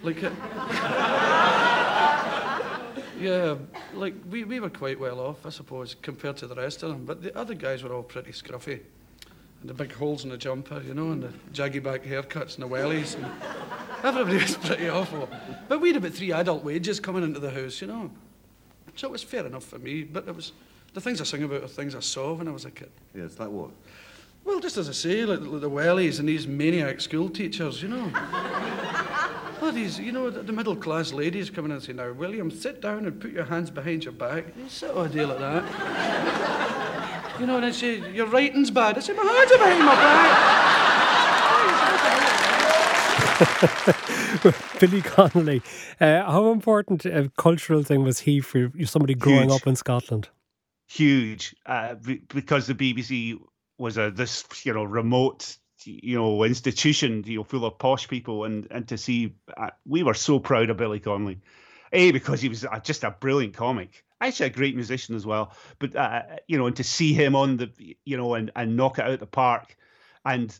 Like, 0.03 0.23
it, 0.23 0.31
yeah, 3.21 3.55
like 3.93 4.13
we, 4.29 4.43
we 4.43 4.59
were 4.59 4.69
quite 4.69 4.99
well 4.99 5.19
off, 5.19 5.45
I 5.45 5.49
suppose, 5.49 5.95
compared 6.01 6.37
to 6.37 6.47
the 6.47 6.55
rest 6.55 6.83
of 6.83 6.89
them. 6.89 7.05
But 7.05 7.21
the 7.21 7.37
other 7.37 7.53
guys 7.53 7.83
were 7.83 7.93
all 7.93 8.03
pretty 8.03 8.31
scruffy. 8.31 8.81
And 9.61 9.69
the 9.69 9.73
big 9.73 9.93
holes 9.93 10.23
in 10.23 10.31
the 10.31 10.37
jumper, 10.37 10.81
you 10.81 10.93
know, 10.93 11.11
and 11.11 11.21
the 11.21 11.33
jaggy 11.53 11.81
back 11.81 12.03
haircuts 12.03 12.55
and 12.55 12.63
the 12.63 12.67
wellies. 12.67 13.15
And 13.15 13.25
everybody 14.03 14.37
was 14.37 14.57
pretty 14.57 14.89
awful. 14.89 15.29
But 15.67 15.79
we 15.79 15.89
had 15.89 15.97
about 15.97 16.13
three 16.13 16.31
adult 16.31 16.63
wages 16.63 16.99
coming 16.99 17.23
into 17.23 17.39
the 17.39 17.51
house, 17.51 17.79
you 17.79 17.87
know. 17.87 18.09
So 18.95 19.07
it 19.07 19.11
was 19.11 19.23
fair 19.23 19.45
enough 19.45 19.63
for 19.63 19.77
me. 19.77 20.03
But 20.03 20.27
it 20.27 20.35
was 20.35 20.51
the 20.93 21.01
things 21.01 21.21
I 21.21 21.23
sing 21.23 21.43
about 21.43 21.63
are 21.63 21.67
things 21.67 21.95
I 21.95 21.99
saw 21.99 22.33
when 22.33 22.47
I 22.47 22.51
was 22.51 22.65
a 22.65 22.71
kid. 22.71 22.91
Yes, 23.13 23.39
like 23.39 23.49
what? 23.49 23.69
Well, 24.43 24.59
just 24.59 24.77
as 24.77 24.89
I 24.89 24.93
say, 24.93 25.23
like, 25.25 25.41
like 25.41 25.61
the 25.61 25.69
wellies 25.69 26.19
and 26.19 26.27
these 26.27 26.47
maniac 26.47 26.99
school 26.99 27.29
teachers, 27.29 27.83
you 27.83 27.89
know. 27.89 28.11
Well, 29.61 29.71
these, 29.71 29.99
you 29.99 30.11
know, 30.11 30.29
the, 30.31 30.41
the 30.41 30.51
middle 30.51 30.75
class 30.75 31.13
ladies 31.13 31.49
coming 31.51 31.71
in 31.71 31.75
and 31.75 31.83
saying, 31.83 31.97
Now, 31.97 32.11
William, 32.11 32.49
sit 32.49 32.81
down 32.81 33.05
and 33.05 33.21
put 33.21 33.31
your 33.31 33.45
hands 33.45 33.69
behind 33.69 34.03
your 34.03 34.13
back. 34.13 34.45
You 34.57 34.67
sit 34.67 34.89
on 34.91 35.05
a 35.05 35.09
deal 35.09 35.27
like 35.27 35.39
that. 35.39 37.35
you 37.39 37.45
know, 37.45 37.57
and 37.57 37.65
I 37.65 37.71
say, 37.71 38.11
Your 38.11 38.25
writing's 38.25 38.71
bad. 38.71 38.97
I 38.97 39.01
say, 39.01 39.13
My 39.13 39.23
hands 39.23 39.51
are 39.51 39.57
behind 39.57 39.85
my 39.85 39.95
back. 39.95 40.61
Billy 44.79 45.01
Connolly, 45.01 45.61
uh, 45.99 46.23
how 46.23 46.51
important 46.51 47.05
a 47.05 47.31
cultural 47.37 47.83
thing 47.83 48.03
was 48.03 48.19
he 48.19 48.39
for 48.39 48.71
somebody 48.85 49.13
growing 49.15 49.49
Huge. 49.49 49.61
up 49.61 49.67
in 49.67 49.75
Scotland? 49.75 50.29
Huge, 50.87 51.55
uh, 51.65 51.95
be- 51.95 52.21
because 52.27 52.67
the 52.67 52.75
BBC 52.75 53.39
was 53.77 53.97
a 53.97 54.11
this 54.11 54.43
you 54.63 54.73
know 54.73 54.83
remote 54.83 55.57
you 55.85 56.15
know 56.15 56.43
institution 56.43 57.23
you 57.25 57.37
know 57.37 57.43
full 57.43 57.65
of 57.65 57.77
posh 57.77 58.07
people 58.07 58.45
and 58.45 58.67
and 58.71 58.87
to 58.87 58.97
see 58.97 59.35
uh, 59.57 59.69
we 59.85 60.03
were 60.03 60.13
so 60.13 60.39
proud 60.39 60.69
of 60.69 60.77
Billy 60.77 60.99
Connolly. 60.99 61.39
A 61.93 62.11
because 62.11 62.41
he 62.41 62.49
was 62.49 62.63
uh, 62.63 62.79
just 62.79 63.03
a 63.03 63.11
brilliant 63.11 63.53
comic. 63.53 64.05
Actually 64.21 64.47
a 64.47 64.51
great 64.51 64.75
musician 64.75 65.15
as 65.15 65.25
well. 65.25 65.53
But 65.79 65.95
uh, 65.95 66.23
you 66.47 66.57
know 66.57 66.67
and 66.67 66.75
to 66.77 66.83
see 66.83 67.13
him 67.13 67.35
on 67.35 67.57
the 67.57 67.95
you 68.05 68.17
know 68.17 68.35
and 68.35 68.51
and 68.55 68.77
knock 68.77 68.99
it 68.99 69.05
out 69.05 69.19
the 69.19 69.25
park 69.25 69.75
and 70.25 70.57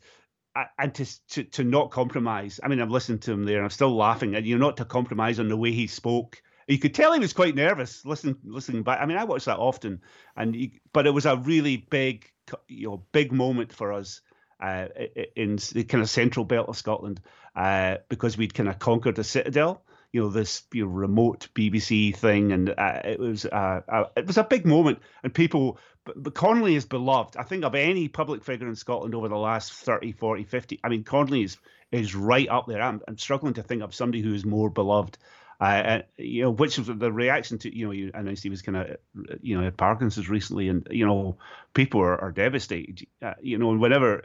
uh, 0.55 0.65
and 0.77 0.93
to, 0.95 1.27
to 1.29 1.43
to 1.43 1.63
not 1.63 1.91
compromise. 1.91 2.59
I 2.63 2.67
mean 2.67 2.81
i've 2.81 2.91
listened 2.91 3.21
to 3.23 3.31
him 3.31 3.45
there 3.45 3.57
and 3.57 3.65
i'm 3.65 3.69
still 3.69 3.95
laughing 3.95 4.35
and 4.35 4.45
you 4.45 4.57
know 4.57 4.65
not 4.67 4.77
to 4.77 4.85
compromise 4.85 5.39
on 5.39 5.47
the 5.47 5.57
way 5.57 5.71
he 5.71 5.87
spoke. 5.87 6.41
You 6.67 6.79
could 6.79 6.93
tell 6.93 7.13
he 7.13 7.19
was 7.19 7.33
quite 7.33 7.55
nervous 7.55 8.05
listening 8.05 8.37
listening 8.43 8.83
back. 8.83 8.99
I 9.01 9.05
mean 9.05 9.17
i 9.17 9.23
watch 9.23 9.45
that 9.45 9.59
often 9.59 10.01
and 10.35 10.53
he, 10.55 10.81
but 10.93 11.07
it 11.07 11.11
was 11.11 11.25
a 11.25 11.37
really 11.37 11.77
big 11.77 12.29
you 12.67 12.89
know 12.89 13.03
big 13.13 13.31
moment 13.31 13.71
for 13.71 13.93
us 13.93 14.21
uh, 14.61 14.87
in 15.35 15.57
the 15.73 15.83
kind 15.83 16.01
of 16.01 16.09
central 16.09 16.45
belt 16.45 16.69
of 16.69 16.77
Scotland 16.77 17.21
uh, 17.55 17.97
because 18.09 18.37
we'd 18.37 18.53
kind 18.53 18.69
of 18.69 18.79
conquered 18.79 19.15
the 19.15 19.23
citadel. 19.23 19.83
You 20.11 20.21
know 20.21 20.29
this 20.29 20.63
you 20.73 20.85
know, 20.85 20.91
remote 20.91 21.47
BBC 21.55 22.15
thing, 22.15 22.51
and 22.51 22.69
uh, 22.69 23.01
it 23.05 23.19
was 23.19 23.45
uh, 23.45 24.05
it 24.17 24.27
was 24.27 24.37
a 24.37 24.43
big 24.43 24.65
moment, 24.65 24.99
and 25.23 25.33
people. 25.33 25.79
But, 26.03 26.21
but 26.21 26.33
Connolly 26.33 26.75
is 26.75 26.85
beloved. 26.85 27.37
I 27.37 27.43
think 27.43 27.63
of 27.63 27.75
any 27.75 28.07
public 28.07 28.43
figure 28.43 28.67
in 28.67 28.75
Scotland 28.75 29.13
over 29.13 29.29
the 29.29 29.37
last 29.37 29.71
30, 29.71 30.13
40, 30.13 30.45
50. 30.45 30.79
I 30.83 30.89
mean, 30.89 31.03
Connolly 31.03 31.43
is 31.43 31.57
is 31.91 32.15
right 32.15 32.49
up 32.49 32.67
there. 32.67 32.81
I'm, 32.81 33.01
I'm 33.07 33.17
struggling 33.17 33.53
to 33.55 33.63
think 33.63 33.83
of 33.83 33.93
somebody 33.93 34.21
who 34.21 34.33
is 34.33 34.45
more 34.45 34.69
beloved. 34.69 35.17
Uh, 35.61 36.01
you 36.17 36.41
know, 36.41 36.49
which 36.49 36.79
was 36.79 36.87
the 36.87 37.11
reaction 37.11 37.57
to 37.59 37.75
you 37.75 37.85
know 37.85 37.91
you 37.91 38.09
announced 38.15 38.41
he 38.41 38.49
was 38.49 38.63
kind 38.63 38.77
of 38.77 38.97
you 39.41 39.55
know 39.55 39.63
had 39.63 39.77
Parkinson's 39.77 40.27
recently, 40.27 40.67
and 40.69 40.87
you 40.89 41.05
know 41.05 41.37
people 41.75 42.01
are, 42.01 42.19
are 42.19 42.31
devastated. 42.31 43.05
Uh, 43.21 43.35
you 43.41 43.59
know, 43.59 43.69
whenever 43.77 44.23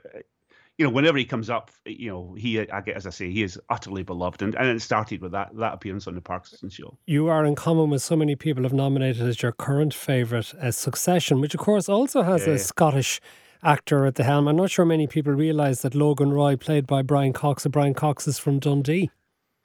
you 0.79 0.87
know 0.87 0.91
whenever 0.91 1.19
he 1.19 1.27
comes 1.27 1.51
up, 1.51 1.71
you 1.85 2.09
know 2.11 2.35
he 2.39 2.59
I 2.61 2.81
get 2.81 2.97
as 2.97 3.07
I 3.07 3.11
say 3.11 3.31
he 3.31 3.43
is 3.43 3.61
utterly 3.69 4.03
beloved, 4.03 4.41
and 4.41 4.55
and 4.55 4.67
it 4.69 4.81
started 4.81 5.21
with 5.21 5.33
that 5.33 5.51
that 5.59 5.75
appearance 5.75 6.07
on 6.07 6.15
the 6.15 6.23
Parkinson 6.23 6.71
show. 6.71 6.97
You 7.07 7.29
are 7.29 7.45
in 7.45 7.55
common 7.55 7.91
with 7.91 8.03
so 8.03 8.17
many 8.17 8.35
people 8.35 8.63
have 8.63 8.73
nominated 8.73 9.29
as 9.29 9.43
your 9.43 9.53
current 9.53 9.93
favourite 9.93 10.55
as 10.59 10.79
Succession, 10.79 11.43
which 11.43 11.53
of 11.55 11.61
course 11.61 11.87
also 11.87 12.23
has 12.23 12.47
Yeah. 12.47 12.55
a 12.55 12.59
Scottish 12.59 13.21
actor 13.63 14.07
at 14.07 14.15
the 14.15 14.25
helm. 14.25 14.49
I'm 14.49 14.57
not 14.57 14.71
sure 14.71 14.87
many 14.87 15.07
people 15.07 15.33
realise 15.35 15.83
that 15.83 15.95
Logan 15.95 16.33
Roy, 16.33 16.57
played 16.57 16.87
by 16.87 17.03
Brian 17.03 17.33
Cox, 17.35 17.65
and 17.67 17.73
Brian 17.73 17.95
Cox 17.95 18.27
is 18.27 18.39
from 18.39 18.59
Dundee. 18.59 19.11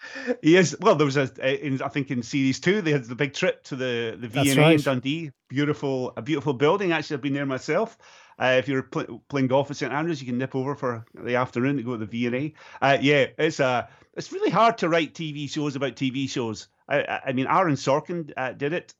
He 0.42 0.56
is 0.58 0.76
well. 0.80 0.96
There 0.96 1.06
was 1.06 1.18
a, 1.18 1.66
in, 1.66 1.82
I 1.82 1.88
think 1.88 2.10
in 2.12 2.24
series 2.24 2.60
two 2.60 2.82
they 2.82 2.92
had 2.92 3.06
the 3.06 3.16
big 3.16 3.34
trip 3.34 3.64
to 3.66 3.76
the 3.76 4.18
the 4.20 4.28
V 4.28 4.40
and 4.52 4.60
A 4.60 4.64
in 4.64 4.82
Dundee. 4.86 5.32
Beautiful, 5.50 6.14
a 6.18 6.22
beautiful 6.22 6.54
building. 6.54 6.92
Actually, 6.92 7.16
I've 7.16 7.22
been 7.22 7.34
there 7.34 7.46
myself. 7.46 7.98
Uh, 8.40 8.56
if 8.58 8.68
you're 8.68 8.82
pl- 8.84 9.22
playing 9.30 9.48
golf 9.48 9.70
at 9.70 9.78
St 9.78 9.92
Andrews, 9.94 10.20
you 10.22 10.26
can 10.28 10.38
nip 10.40 10.56
over 10.56 10.74
for 10.76 11.06
the 11.14 11.36
afternoon 11.36 11.78
to 11.78 11.84
go 11.84 11.92
to 11.92 11.98
the 11.98 12.06
V 12.06 12.26
and 12.28 12.36
A. 12.36 12.54
Uh, 12.82 12.98
yeah, 13.00 13.28
it's 13.38 13.60
uh, 13.60 13.86
it's 14.16 14.32
really 14.32 14.50
hard 14.50 14.78
to 14.80 14.90
write 14.90 15.14
TV 15.14 15.50
shows 15.50 15.76
about 15.76 15.96
TV 15.96 16.28
shows. 16.30 16.68
I, 16.88 17.02
I- 17.04 17.22
I 17.28 17.32
mean, 17.34 17.48
Aaron 17.48 17.76
Sorkin 17.76 18.32
uh, 18.36 18.54
did 18.54 18.74
it. 18.74 18.94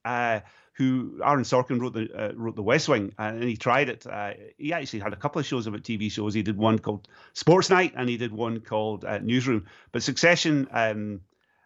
Who 0.74 1.20
Aaron 1.24 1.44
Sorkin 1.44 1.80
wrote 1.80 1.94
the 1.94 2.10
uh, 2.16 2.32
wrote 2.34 2.56
the 2.56 2.64
West 2.64 2.88
Wing, 2.88 3.14
and 3.18 3.44
he 3.44 3.58
tried 3.58 3.90
it. 3.90 4.08
Uh, 4.08 4.34
he 4.58 4.74
actually 4.74 5.00
had 5.00 5.14
a 5.14 5.18
couple 5.18 5.40
of 5.40 5.46
shows 5.46 5.68
about 5.68 5.84
TV 5.84 6.12
shows. 6.12 6.34
He 6.34 6.44
did 6.44 6.58
one 6.58 6.80
called 6.80 7.08
Sports 7.34 7.70
Night, 7.70 7.94
and 7.96 8.08
he 8.08 8.18
did 8.18 8.32
one 8.32 8.62
called 8.62 9.04
uh, 9.06 9.20
Newsroom. 9.20 9.66
But 9.92 10.04
Succession. 10.04 10.68
Um, 10.72 11.22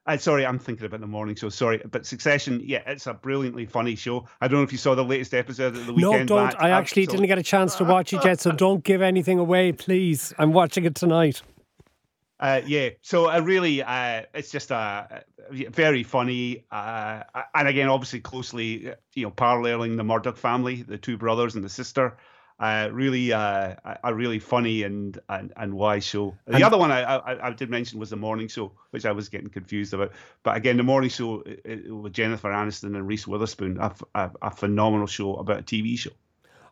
uh, 0.08 0.18
sorry, 0.18 0.46
I'm 0.46 0.60
thinking 0.60 0.86
about 0.86 1.02
the 1.02 1.08
morning 1.08 1.36
show. 1.36 1.50
Sorry, 1.50 1.82
but 1.90 2.06
Succession, 2.06 2.62
yeah, 2.64 2.84
it's 2.86 3.08
a 3.08 3.14
brilliantly 3.14 3.66
funny 3.66 3.96
show. 3.96 4.28
I 4.40 4.48
don't 4.48 4.60
know 4.60 4.64
if 4.64 4.72
you 4.72 4.78
saw 4.78 4.94
the 4.94 5.04
latest 5.04 5.34
episode 5.34 5.76
of 5.76 5.88
the 5.88 5.94
weekend. 5.94 6.30
No, 6.30 6.48
don't. 6.48 6.62
I 6.62 6.70
actually 6.70 7.08
didn't 7.08 7.26
get 7.26 7.40
a 7.40 7.44
chance 7.44 7.76
to 7.76 7.84
watch 7.84 8.14
it 8.14 8.24
yet, 8.24 8.40
so 8.40 8.52
don't 8.52 8.84
give 8.84 9.02
anything 9.02 9.40
away, 9.40 9.72
please. 9.72 10.32
I'm 10.38 10.54
watching 10.54 10.86
it 10.86 10.94
tonight. 10.94 11.42
Uh, 12.40 12.62
yeah, 12.66 12.90
so 13.02 13.28
I 13.28 13.38
really, 13.38 13.82
uh, 13.82 14.24
it's 14.34 14.52
just 14.52 14.72
uh, 14.72 15.08
very 15.50 16.04
funny, 16.04 16.66
uh, 16.70 17.24
and 17.54 17.68
again, 17.68 17.88
obviously 17.88 18.20
closely, 18.20 18.92
you 19.14 19.24
know, 19.24 19.32
paralleling 19.32 19.96
the 19.96 20.04
Murdoch 20.04 20.36
family, 20.36 20.82
the 20.84 20.98
two 20.98 21.18
brothers 21.18 21.56
and 21.56 21.64
the 21.64 21.70
sister. 21.70 22.18
Uh, 22.58 22.88
really, 22.94 23.34
uh, 23.34 23.76
a 23.84 24.00
a 24.06 24.14
really 24.14 24.40
funny 24.40 24.84
and 24.84 25.20
and, 25.28 25.52
and 25.58 25.74
wise 25.74 26.06
show. 26.06 26.34
The 26.48 26.56
And- 26.56 26.64
other 26.64 26.78
one 26.78 26.90
I, 26.90 27.02
I 27.04 27.48
I 27.48 27.52
did 27.52 27.70
mention 27.70 28.00
was 28.00 28.10
the 28.10 28.16
morning 28.16 28.48
show, 28.48 28.72
which 28.92 29.06
I 29.06 29.12
was 29.12 29.28
getting 29.28 29.50
confused 29.50 29.94
about. 29.94 30.14
But 30.44 30.56
again, 30.56 30.78
the 30.78 30.84
morning 30.84 31.10
show 31.10 31.42
uh, 31.42 31.52
uh, 31.70 31.96
with 31.96 32.14
Jennifer 32.14 32.50
Aniston 32.50 32.96
and 32.96 33.06
Reese 33.06 33.28
Witherspoon, 33.28 33.78
a 33.82 34.52
phenomenal 34.52 35.08
show 35.08 35.36
about 35.36 35.60
a 35.60 35.64
TV 35.64 35.98
show. 36.00 36.12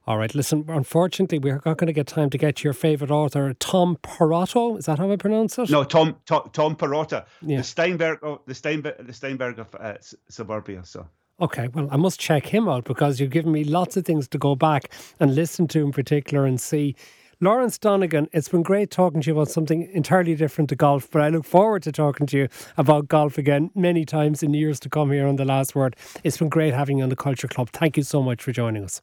All 0.06 0.18
right, 0.18 0.36
listen, 0.36 0.66
unfortunately, 0.68 1.39
we're 1.39 1.62
not 1.66 1.78
going 1.78 1.88
to 1.88 1.94
get 1.94 2.08
time 2.08 2.30
to 2.32 2.38
get 2.38 2.58
to 2.58 2.63
your 2.66 2.74
favourite 2.74 3.10
author, 3.10 3.54
Tom 3.54 3.98
Perotto. 4.02 4.76
Is 4.76 4.86
that 4.86 5.00
how 5.00 5.10
I 5.10 5.16
pronounce 5.16 5.58
it? 5.58 5.70
No, 5.70 5.86
Tom 5.86 6.18
Tom, 6.26 6.50
Tom 6.52 6.76
Perrotta, 6.76 7.26
Yeah. 7.42 7.58
the 7.58 7.63
Steinberg, 7.63 8.20
oh, 8.22 8.42
the 8.46 8.54
Steinberg, 8.54 8.96
the 9.08 9.13
Steinberg 9.13 9.60
of 9.60 9.74
uh, 9.80 9.94
suburbia. 10.28 10.84
So. 10.84 11.08
Okay, 11.39 11.70
well, 11.70 11.88
I 11.89 11.96
must 11.96 12.20
check 12.20 12.48
him 12.48 12.68
out 12.68 12.84
because 12.84 13.20
you've 13.22 13.30
given 13.32 13.54
me 13.54 13.63
lots 13.63 13.96
of 13.96 14.06
things 14.06 14.28
to 14.30 14.38
go 14.38 14.56
back 14.56 14.92
and 15.22 15.34
listen 15.34 15.68
to 15.70 15.80
in 15.80 15.94
particular 15.94 16.46
and 16.46 16.60
see. 16.60 16.96
Lawrence 17.39 17.78
Donegan, 17.78 18.28
it's 18.32 18.50
been 18.50 18.62
great 18.62 18.92
talking 18.92 19.22
to 19.22 19.28
you 19.28 19.34
about 19.34 19.50
something 19.50 19.89
entirely 19.94 20.36
different 20.36 20.70
to 20.70 20.76
golf, 20.76 21.10
but 21.12 21.22
I 21.22 21.30
look 21.30 21.46
forward 21.46 21.84
to 21.84 21.92
talking 21.92 22.28
to 22.28 22.38
you 22.38 22.48
about 22.78 23.08
golf 23.08 23.38
again 23.38 23.72
many 23.74 24.06
times 24.06 24.44
in 24.44 24.54
years 24.54 24.80
to 24.82 24.89
come 24.89 25.12
here 25.12 25.28
on 25.28 25.38
The 25.38 25.44
Last 25.46 25.76
Word. 25.76 25.96
It's 26.24 26.38
been 26.38 26.50
great 26.50 26.74
having 26.74 26.98
you 27.00 27.04
on 27.04 27.10
the 27.10 27.16
Culture 27.18 27.48
Club. 27.48 27.70
Thank 27.72 27.96
you 27.98 28.04
so 28.04 28.22
much 28.22 28.42
for 28.44 28.52
joining 28.52 28.84
us. 28.84 29.02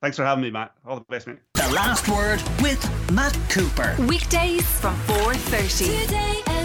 Thanks 0.00 0.16
for 0.16 0.24
having 0.24 0.42
me, 0.42 0.50
Matt. 0.50 0.72
All 0.86 0.96
the 0.96 1.04
best, 1.08 1.26
mate. 1.26 1.38
The 1.54 1.70
Last 1.74 2.08
Word 2.08 2.42
with 2.62 2.82
Matt 3.12 3.38
Cooper. 3.50 3.94
Weekdays 4.06 4.66
from 4.80 4.94
4.30. 5.06 6.02
Today 6.06 6.59